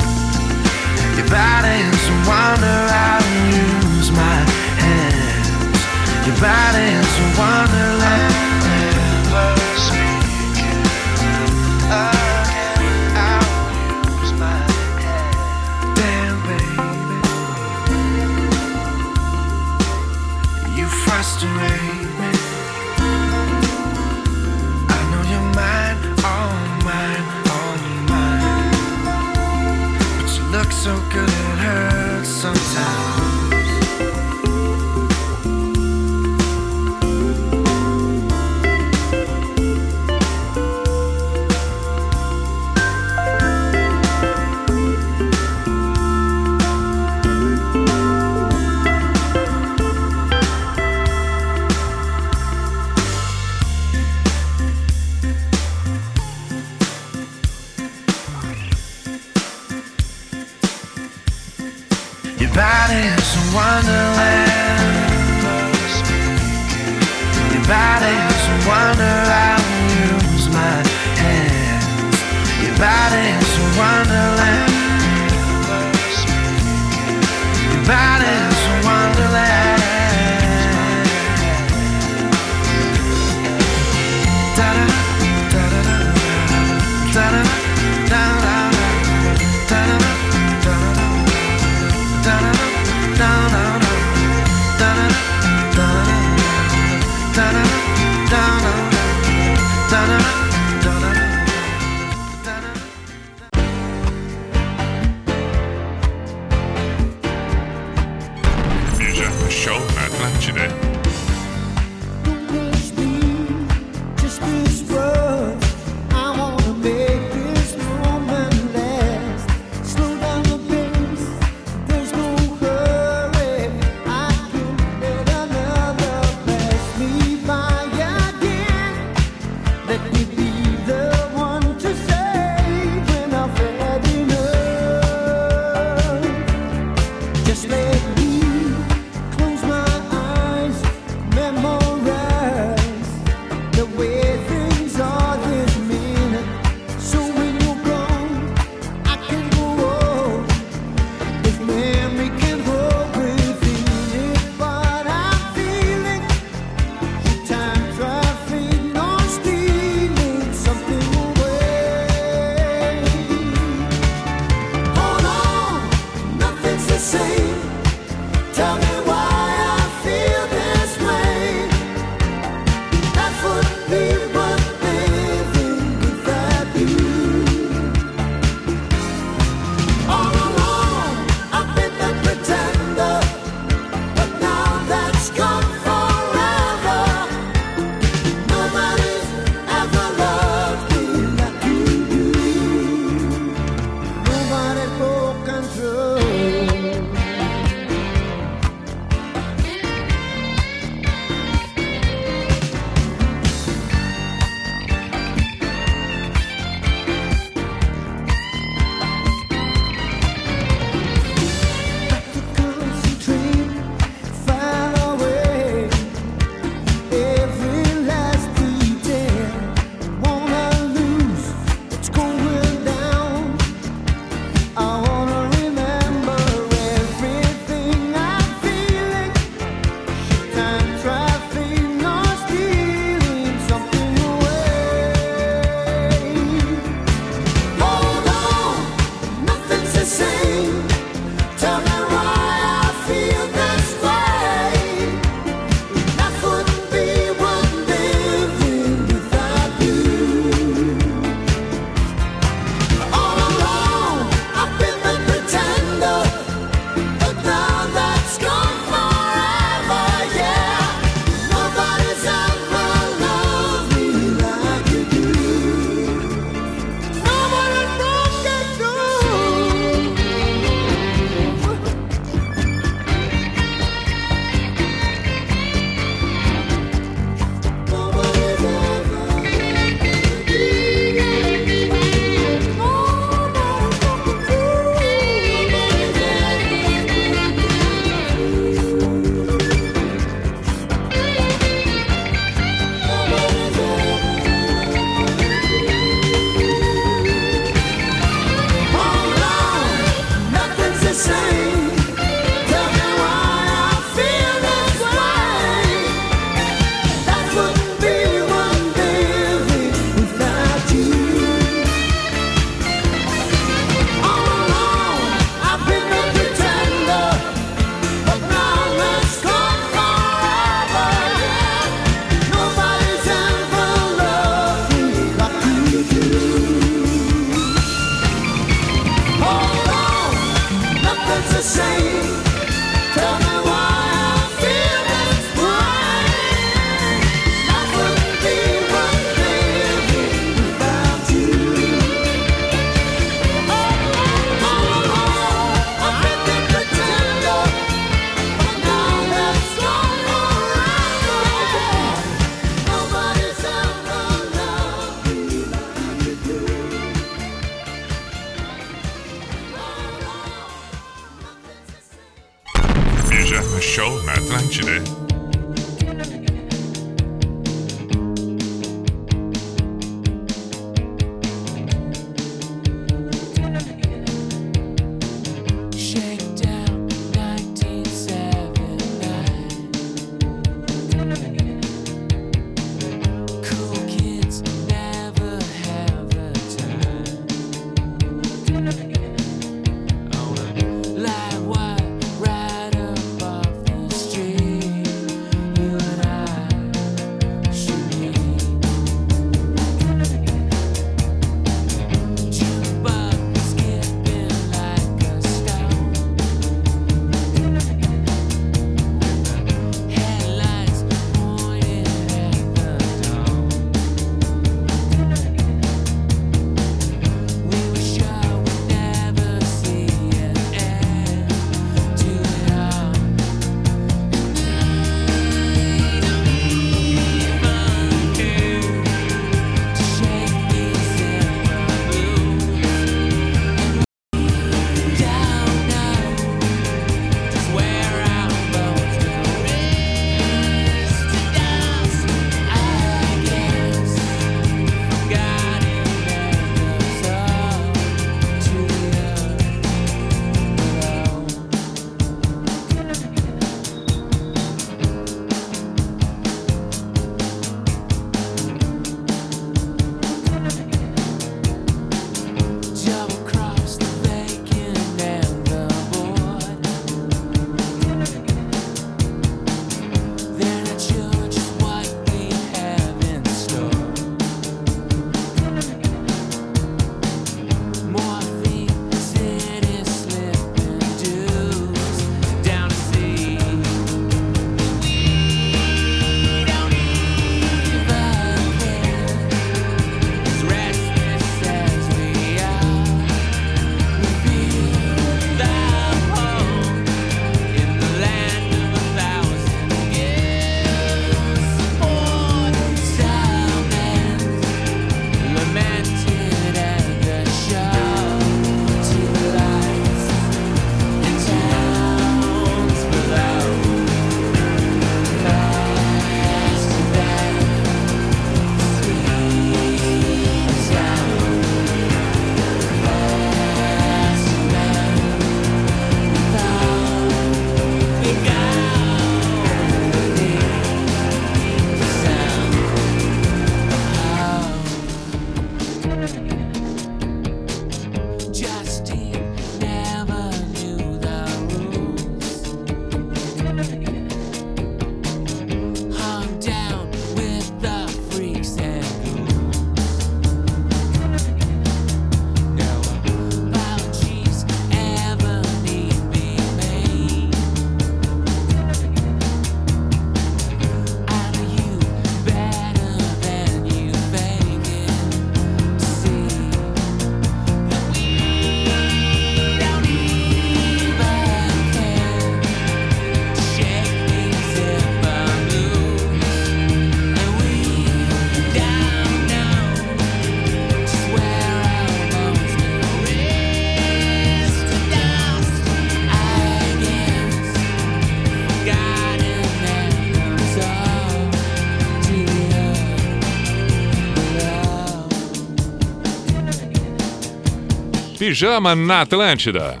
Pijama 598.50 598.96
na 598.96 599.20
Atlântida. 599.20 600.00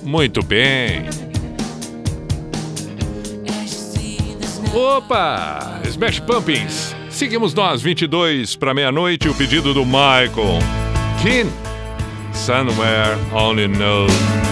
Muito 0.00 0.44
bem. 0.44 1.06
Opa! 4.72 5.80
Smash 5.88 6.20
Pumpings. 6.20 6.94
Seguimos 7.10 7.52
nós, 7.52 7.82
22 7.82 8.54
para 8.54 8.72
meia-noite, 8.72 9.28
o 9.28 9.34
pedido 9.34 9.74
do 9.74 9.84
Michael. 9.84 10.60
Kim. 11.20 11.50
Somewhere 12.32 13.18
Only 13.34 13.66
Knows. 13.66 14.43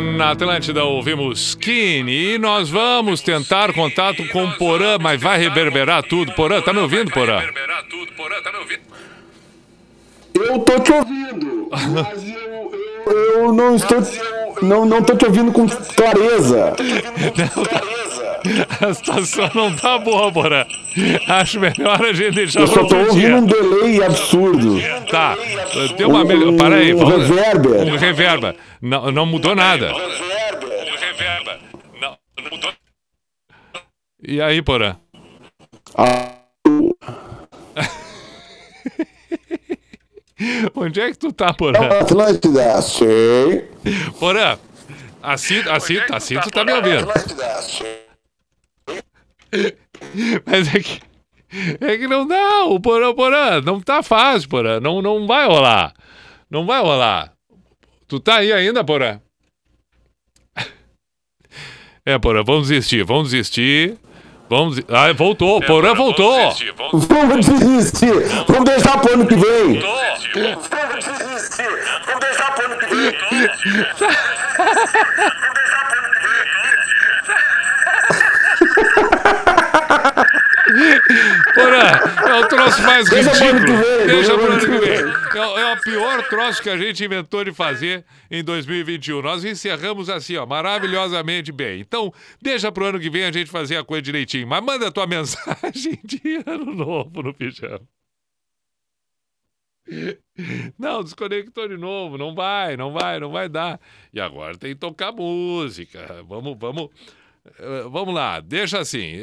We 0.00 0.06
Pijama 0.06 0.12
na 0.12 0.30
Atlântida, 0.30 0.84
ouvimos 0.84 1.50
Skinny 1.50 2.34
e 2.34 2.38
nós 2.38 2.68
vamos 2.68 3.20
tentar 3.20 3.72
contato 3.72 4.26
com 4.28 4.44
o 4.44 4.52
Porã, 4.56 4.98
mas 5.00 5.20
vai 5.20 5.38
reverberar 5.38 6.02
tudo. 6.02 6.32
Porã, 6.32 6.60
tá 6.60 6.72
me 6.72 6.80
ouvindo, 6.80 7.10
Porã? 7.10 7.42
Eu 10.34 10.58
tô 10.58 10.78
te 10.80 10.92
ouvindo, 10.92 11.68
mas 11.70 12.28
eu, 12.28 12.72
eu, 13.06 13.12
eu 13.12 13.52
não 13.52 13.76
estou. 13.76 13.98
Não, 14.62 14.84
não 14.84 15.02
tô 15.02 15.16
te 15.16 15.24
ouvindo 15.24 15.52
com 15.52 15.66
clareza. 15.68 16.74
A 18.80 18.94
situação 18.94 19.50
não 19.54 19.74
tá 19.74 19.98
boa, 19.98 20.30
Porã. 20.32 20.64
Acho 21.28 21.60
melhor 21.60 22.04
a 22.04 22.12
gente 22.12 22.34
deixar 22.34 22.60
Eu 22.60 22.66
só 22.66 22.84
tô 22.84 22.96
ouvindo 22.96 23.20
dia. 23.20 23.36
um 23.36 23.46
delay 23.46 24.02
absurdo. 24.04 24.78
Tá, 25.10 25.36
tem 25.96 26.06
uma 26.06 26.22
Um- 26.22 26.26
melhor. 26.26 26.56
Para 26.56 26.76
aí, 26.76 26.94
um 26.94 26.98
vamos. 26.98 27.28
reverber. 27.28 27.92
Um 27.92 27.96
reverba. 27.96 28.54
Não, 28.80 29.10
não 29.10 29.26
mudou 29.26 29.54
nada. 29.54 29.92
E 34.26 34.40
aí, 34.40 34.62
Porã? 34.62 34.96
Onde 40.74 41.00
é 41.00 41.10
que 41.10 41.18
tu 41.18 41.32
tá, 41.32 41.52
Porã? 41.54 42.00
Atlântida, 42.00 42.80
sei. 42.82 43.70
Porã, 44.20 44.58
a 45.22 45.36
Cito, 45.38 45.70
a 45.70 45.80
Cito, 45.80 46.14
a 46.14 46.20
Cito 46.20 46.50
tá 46.50 46.64
me 46.64 46.72
ouvindo. 46.72 47.06
Mas 50.44 50.74
é 50.74 50.80
que. 50.80 51.00
É 51.80 51.96
que 51.96 52.08
não 52.08 52.26
dá, 52.26 52.64
o 52.64 52.80
Porã, 52.80 53.14
Porã, 53.14 53.60
não 53.60 53.80
tá 53.80 54.02
fácil, 54.02 54.48
Porã. 54.48 54.80
Não, 54.80 55.00
não 55.00 55.26
vai 55.26 55.46
rolar. 55.46 55.94
Não 56.50 56.66
vai 56.66 56.80
rolar. 56.80 57.32
Tu 58.08 58.20
tá 58.20 58.36
aí 58.36 58.52
ainda, 58.52 58.84
Porã? 58.84 59.20
É, 62.04 62.18
Porã, 62.18 62.42
vamos 62.44 62.68
desistir, 62.68 63.04
vamos 63.04 63.30
desistir. 63.30 63.96
Vamos. 64.48 64.80
Ah, 64.88 65.12
voltou, 65.12 65.60
Porã 65.60 65.94
voltou. 65.94 66.52
Vamos 66.92 67.46
desistir. 67.46 68.12
Vamos 68.46 68.64
deixar 68.64 69.00
pro 69.00 69.14
ano 69.14 69.26
que 69.26 69.34
vem. 69.34 69.80
Porã, 69.80 69.96
é 70.46 70.56
o 70.56 70.58
troço 70.58 71.10
mais 71.10 71.48
Deixa 72.20 72.52
pro 72.54 72.64
ano 72.64 72.78
que 72.78 72.96
vem, 72.96 73.16
Deixa 83.10 83.30
deixa 84.06 84.34
pro 84.34 84.42
pro 84.42 84.52
ano 84.52 84.60
que 84.60 84.66
ano 84.66 84.80
que 84.80 84.86
vem. 84.86 85.42
É, 85.42 85.60
é 85.60 85.74
o 85.74 85.80
pior 85.80 86.28
troço 86.28 86.62
que 86.62 86.70
a 86.70 86.76
gente 86.76 87.04
inventou 87.04 87.44
de 87.44 87.52
fazer 87.52 88.04
em 88.30 88.44
2021. 88.44 89.22
Nós 89.22 89.44
encerramos 89.44 90.10
assim, 90.10 90.36
ó, 90.36 90.44
maravilhosamente 90.46 91.50
bem. 91.52 91.80
Então, 91.80 92.12
deixa 92.40 92.70
pro 92.70 92.86
ano 92.86 93.00
que 93.00 93.10
vem 93.10 93.24
a 93.24 93.32
gente 93.32 93.50
fazer 93.50 93.76
a 93.76 93.84
coisa 93.84 94.02
direitinho. 94.02 94.46
Mas 94.46 94.62
manda 94.64 94.88
a 94.88 94.92
tua 94.92 95.06
mensagem 95.08 95.98
de 96.04 96.42
ano 96.46 96.74
novo 96.74 97.22
no 97.22 97.32
pijama. 97.32 97.80
Não, 100.78 101.02
desconectou 101.02 101.68
de 101.68 101.76
novo. 101.76 102.18
Não 102.18 102.34
vai, 102.34 102.76
não 102.76 102.92
vai, 102.92 103.20
não 103.20 103.30
vai 103.30 103.48
dar. 103.48 103.80
E 104.12 104.20
agora 104.20 104.56
tem 104.56 104.74
que 104.74 104.80
tocar 104.80 105.12
música. 105.12 106.24
Vamos, 106.28 106.56
vamos. 106.58 106.90
Eh, 107.58 107.88
vamos 107.90 108.14
lá, 108.14 108.40
deixa 108.40 108.78
assim. 108.78 109.14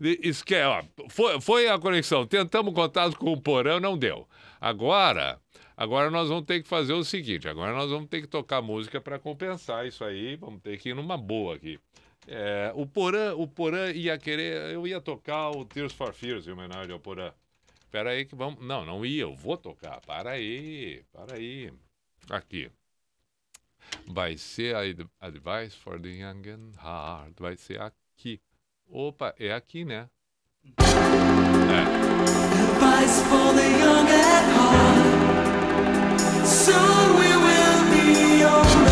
Esque 0.00 0.54
ó, 0.62 0.82
foi, 1.08 1.40
foi 1.40 1.68
a 1.68 1.78
conexão. 1.78 2.26
Tentamos 2.26 2.74
contato 2.74 3.16
com 3.16 3.32
o 3.32 3.40
Porã, 3.40 3.80
não 3.80 3.96
deu. 3.96 4.28
Agora, 4.60 5.40
agora 5.76 6.10
nós 6.10 6.28
vamos 6.28 6.44
ter 6.44 6.62
que 6.62 6.68
fazer 6.68 6.92
o 6.92 7.04
seguinte: 7.04 7.48
agora 7.48 7.72
nós 7.72 7.90
vamos 7.90 8.08
ter 8.08 8.20
que 8.20 8.26
tocar 8.26 8.62
música 8.62 9.00
para 9.00 9.18
compensar 9.18 9.86
isso 9.86 10.04
aí. 10.04 10.36
Vamos 10.36 10.60
ter 10.62 10.78
que 10.78 10.90
ir 10.90 10.94
numa 10.94 11.16
boa 11.16 11.54
aqui. 11.56 11.78
É, 12.26 12.72
o 12.74 12.86
Porã, 12.86 13.34
o 13.34 13.48
Porã 13.48 13.90
ia 13.90 14.16
querer, 14.16 14.72
eu 14.72 14.86
ia 14.86 15.00
tocar 15.00 15.50
o 15.50 15.64
Tears 15.64 15.92
for 15.92 16.12
Fears 16.12 16.46
em 16.46 16.52
homenagem 16.52 16.92
ao 16.92 17.00
Porã. 17.00 17.32
Espera 17.80 18.10
aí 18.10 18.24
que 18.24 18.34
vamos, 18.34 18.64
não, 18.64 18.86
não 18.86 19.04
ia, 19.04 19.22
eu 19.22 19.34
vou 19.34 19.56
tocar. 19.56 20.00
Para 20.00 20.30
aí, 20.30 21.02
para 21.12 21.36
aí. 21.36 21.72
Aqui 22.30 22.70
vai 24.06 24.36
ser 24.36 24.74
a 24.76 24.80
Advice 25.26 25.76
for 25.76 26.00
the 26.00 26.08
Young 26.08 26.48
and 26.48 26.72
Hard. 26.78 27.34
Vai 27.38 27.56
ser 27.56 27.80
aqui. 27.80 28.40
Opa, 28.88 29.34
é 29.38 29.52
aqui, 29.52 29.84
né? 29.84 30.08
É. 30.78 32.12
Advice 32.82 33.22
for 33.24 33.54
the 33.54 33.66
young 33.80 34.08
and 34.08 34.52
hard. 34.54 35.02
Soon 36.46 37.16
we 37.18 37.30
will 37.36 37.90
be 37.90 38.40
your 38.40 38.91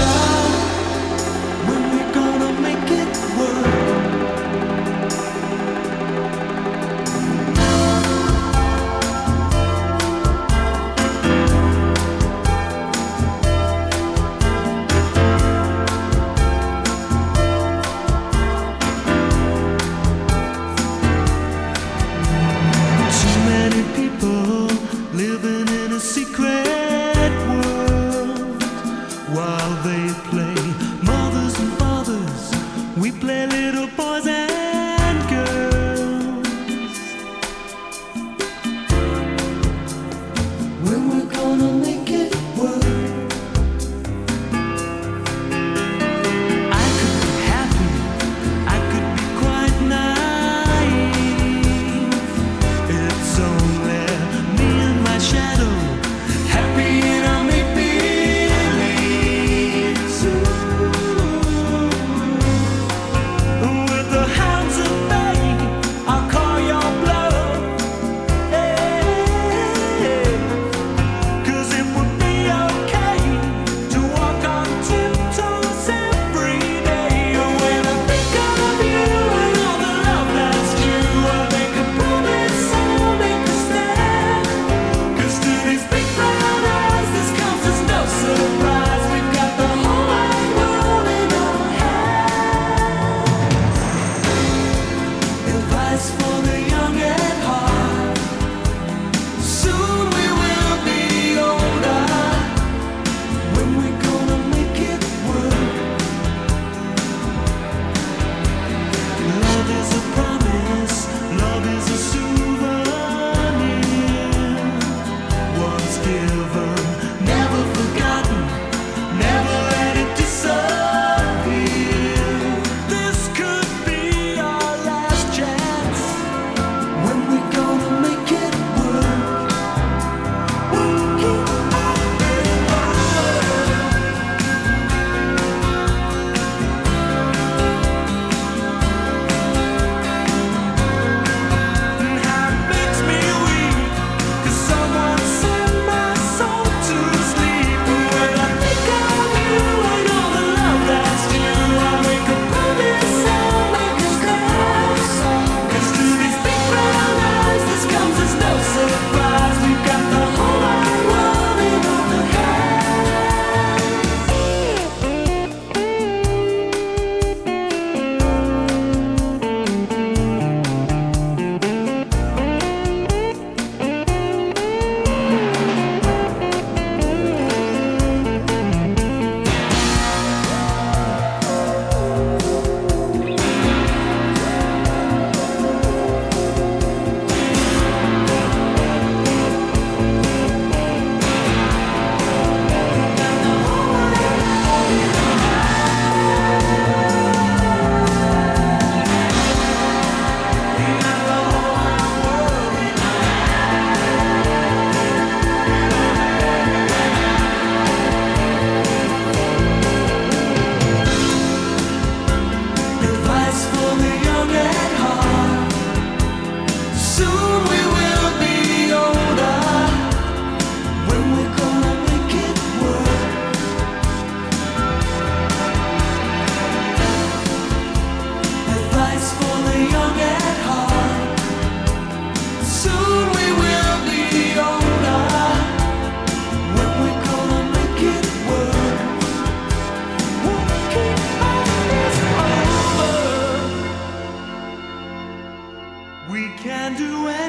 do 247.00 247.28
it. 247.28 247.39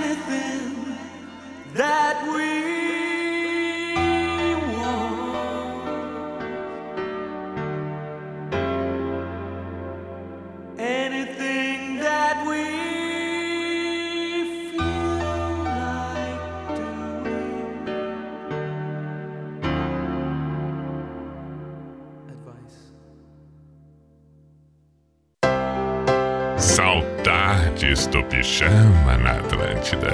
Akşam 28.62 29.24
na 29.24 29.30
Atlântida. 29.32 30.14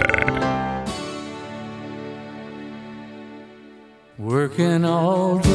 Working 4.17 4.85
all 4.85 5.39
day. 5.43 5.46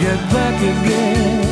Get 0.00 0.18
back 0.32 0.56
again. 0.60 1.51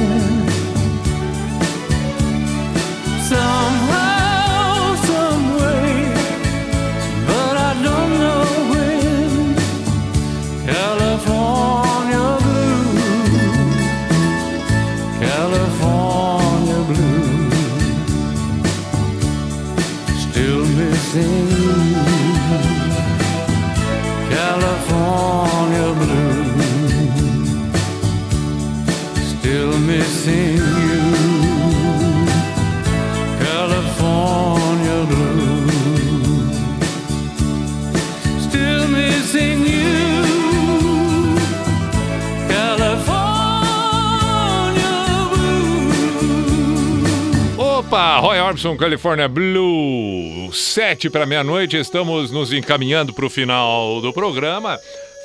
Orbison, 48.50 48.76
California 48.76 49.28
Blue. 49.28 50.52
Sete 50.52 51.08
para 51.08 51.24
meia-noite, 51.24 51.76
estamos 51.76 52.32
nos 52.32 52.52
encaminhando 52.52 53.14
para 53.14 53.24
o 53.24 53.30
final 53.30 54.00
do 54.00 54.12
programa. 54.12 54.76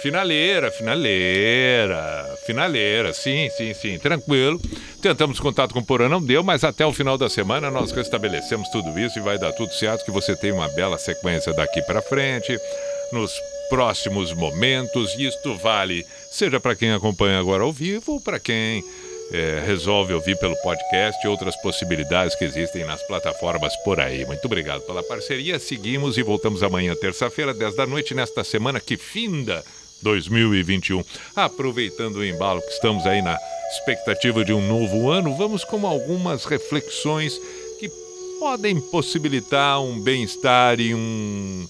Finaleira, 0.03 0.69
finaleira, 0.69 2.23
finaleira, 2.45 3.14
sim, 3.14 3.49
sim, 3.57 3.73
sim, 3.73 3.97
tranquilo. 3.97 4.61
Tentamos 5.02 5.39
contato 5.39 5.73
com 5.73 5.80
o 5.80 5.85
Porã, 5.85 6.07
não 6.07 6.22
deu, 6.22 6.43
mas 6.43 6.64
até 6.64 6.85
o 6.85 6.93
final 6.93 7.18
da 7.18 7.27
semana 7.27 7.72
nós 7.72 7.91
restabelecemos 7.91 8.69
tudo 8.69 8.99
isso 8.99 9.18
e 9.18 9.23
vai 9.23 9.39
dar 9.39 9.53
tudo 9.53 9.73
certo, 9.73 10.06
que 10.06 10.11
você 10.11 10.35
tem 10.35 10.52
uma 10.52 10.69
bela 10.69 10.99
sequência 10.99 11.52
daqui 11.52 11.81
para 11.81 12.03
frente, 12.03 12.56
nos 13.11 13.31
próximos 13.72 14.34
momentos, 14.34 15.18
isto 15.18 15.57
vale 15.57 16.06
seja 16.30 16.60
para 16.60 16.76
quem 16.76 16.91
acompanha 16.91 17.39
agora 17.39 17.64
ao 17.64 17.72
vivo 17.72 18.14
ou 18.14 18.22
para 18.22 18.39
quem 18.39 18.84
é, 19.31 19.64
resolve 19.65 20.14
ouvir 20.14 20.38
pelo 20.38 20.56
podcast 20.57 21.23
e 21.23 21.27
outras 21.27 21.56
possibilidades 21.57 22.35
que 22.35 22.45
existem 22.45 22.85
nas 22.85 23.02
plataformas 23.03 23.76
por 23.77 23.99
aí. 23.99 24.26
Muito 24.26 24.45
obrigado 24.45 24.81
pela 24.81 25.03
parceria. 25.03 25.60
Seguimos 25.60 26.18
e 26.18 26.23
voltamos 26.23 26.64
amanhã, 26.64 26.95
terça-feira, 26.95 27.53
10 27.53 27.76
da 27.76 27.85
noite, 27.85 28.14
nesta 28.14 28.43
semana 28.43 28.80
que 28.80 28.97
finda 28.97 29.64
2021. 30.02 31.03
Aproveitando 31.35 32.18
o 32.18 32.26
embalo 32.26 32.61
que 32.61 32.72
estamos 32.72 33.06
aí 33.06 33.22
na 33.22 33.38
expectativa 33.72 34.45
de 34.45 34.53
um 34.53 34.65
novo 34.68 35.10
ano, 35.10 35.35
vamos 35.35 35.64
com 35.64 35.85
algumas 35.88 36.45
reflexões 36.45 37.39
que 37.80 37.89
podem 38.39 38.80
possibilitar 38.80 39.81
um 39.81 39.99
bem-estar 39.99 40.80
e 40.80 40.93
um 40.93 41.68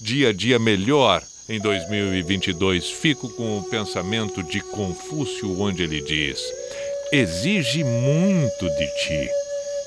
dia 0.00 0.28
a 0.28 0.32
dia 0.32 0.58
melhor 0.58 1.22
em 1.48 1.58
2022. 1.58 2.90
Fico 2.90 3.28
com 3.30 3.58
o 3.58 3.64
pensamento 3.64 4.42
de 4.42 4.60
Confúcio, 4.60 5.58
onde 5.58 5.82
ele 5.82 6.02
diz: 6.02 6.40
exige 7.12 7.84
muito 7.84 8.68
de 8.70 8.86
ti 8.86 9.30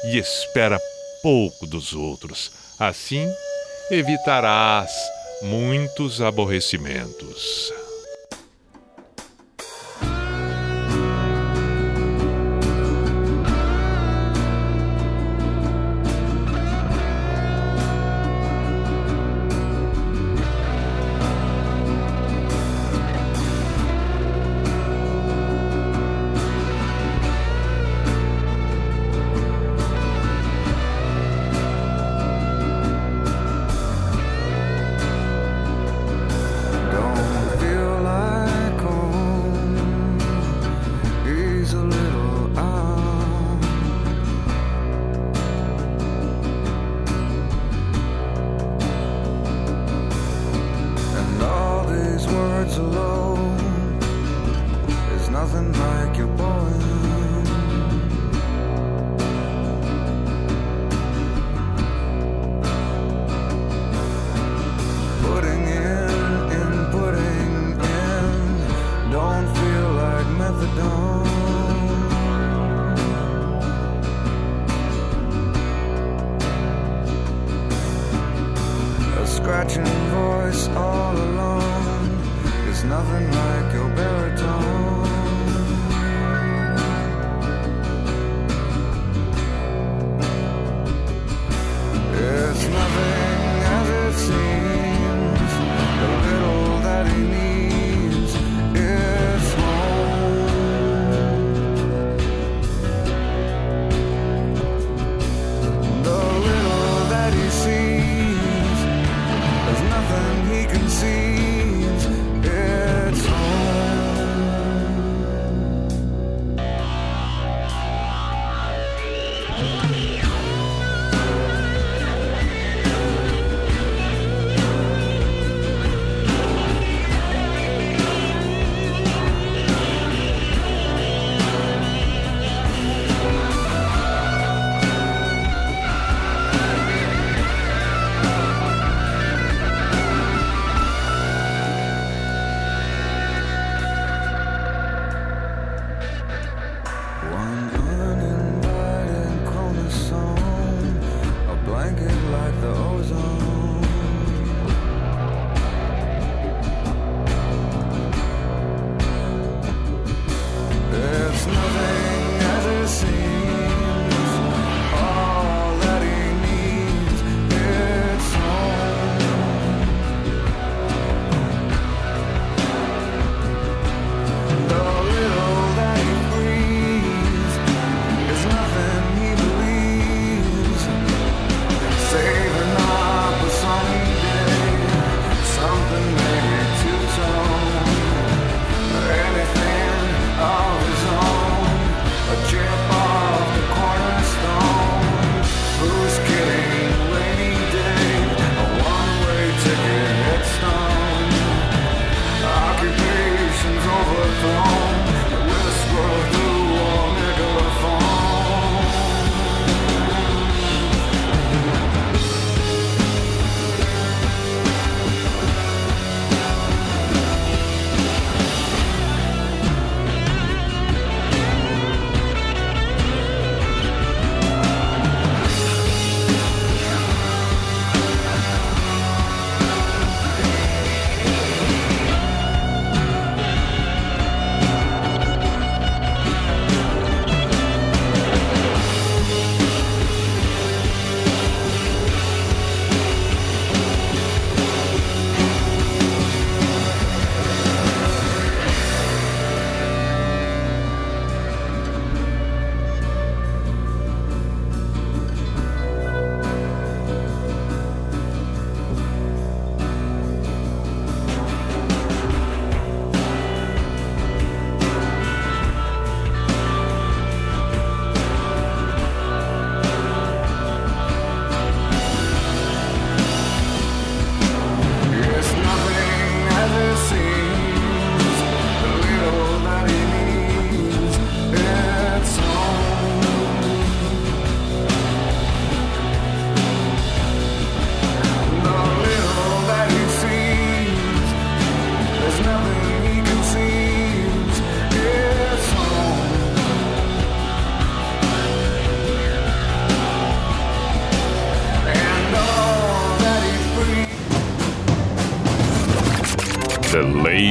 e 0.06 0.18
espera 0.18 0.80
pouco 1.22 1.68
dos 1.68 1.94
outros. 1.94 2.52
Assim, 2.80 3.28
evitarás 3.92 4.92
muitos 5.42 6.22
aborrecimentos. 6.22 7.81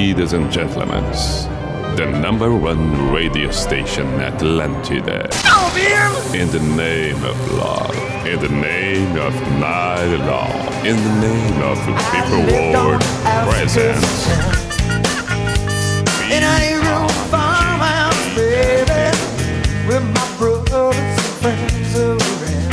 Ladies 0.01 0.33
and 0.33 0.51
gentlemen, 0.51 1.05
the 1.95 2.07
number 2.07 2.57
one 2.57 3.13
radio 3.13 3.51
station 3.51 4.07
Atlantida. 4.19 5.29
Oh, 5.45 6.33
in 6.35 6.49
the 6.51 6.59
name 6.75 7.23
of 7.23 7.37
love, 7.53 7.95
in 8.27 8.41
the 8.41 8.49
name 8.49 9.15
of 9.19 9.35
night 9.61 10.17
law, 10.25 10.49
in 10.85 10.97
the 10.97 11.15
name 11.21 11.63
of 11.63 11.77
paperwork 12.13 13.03
presence. 13.47 14.61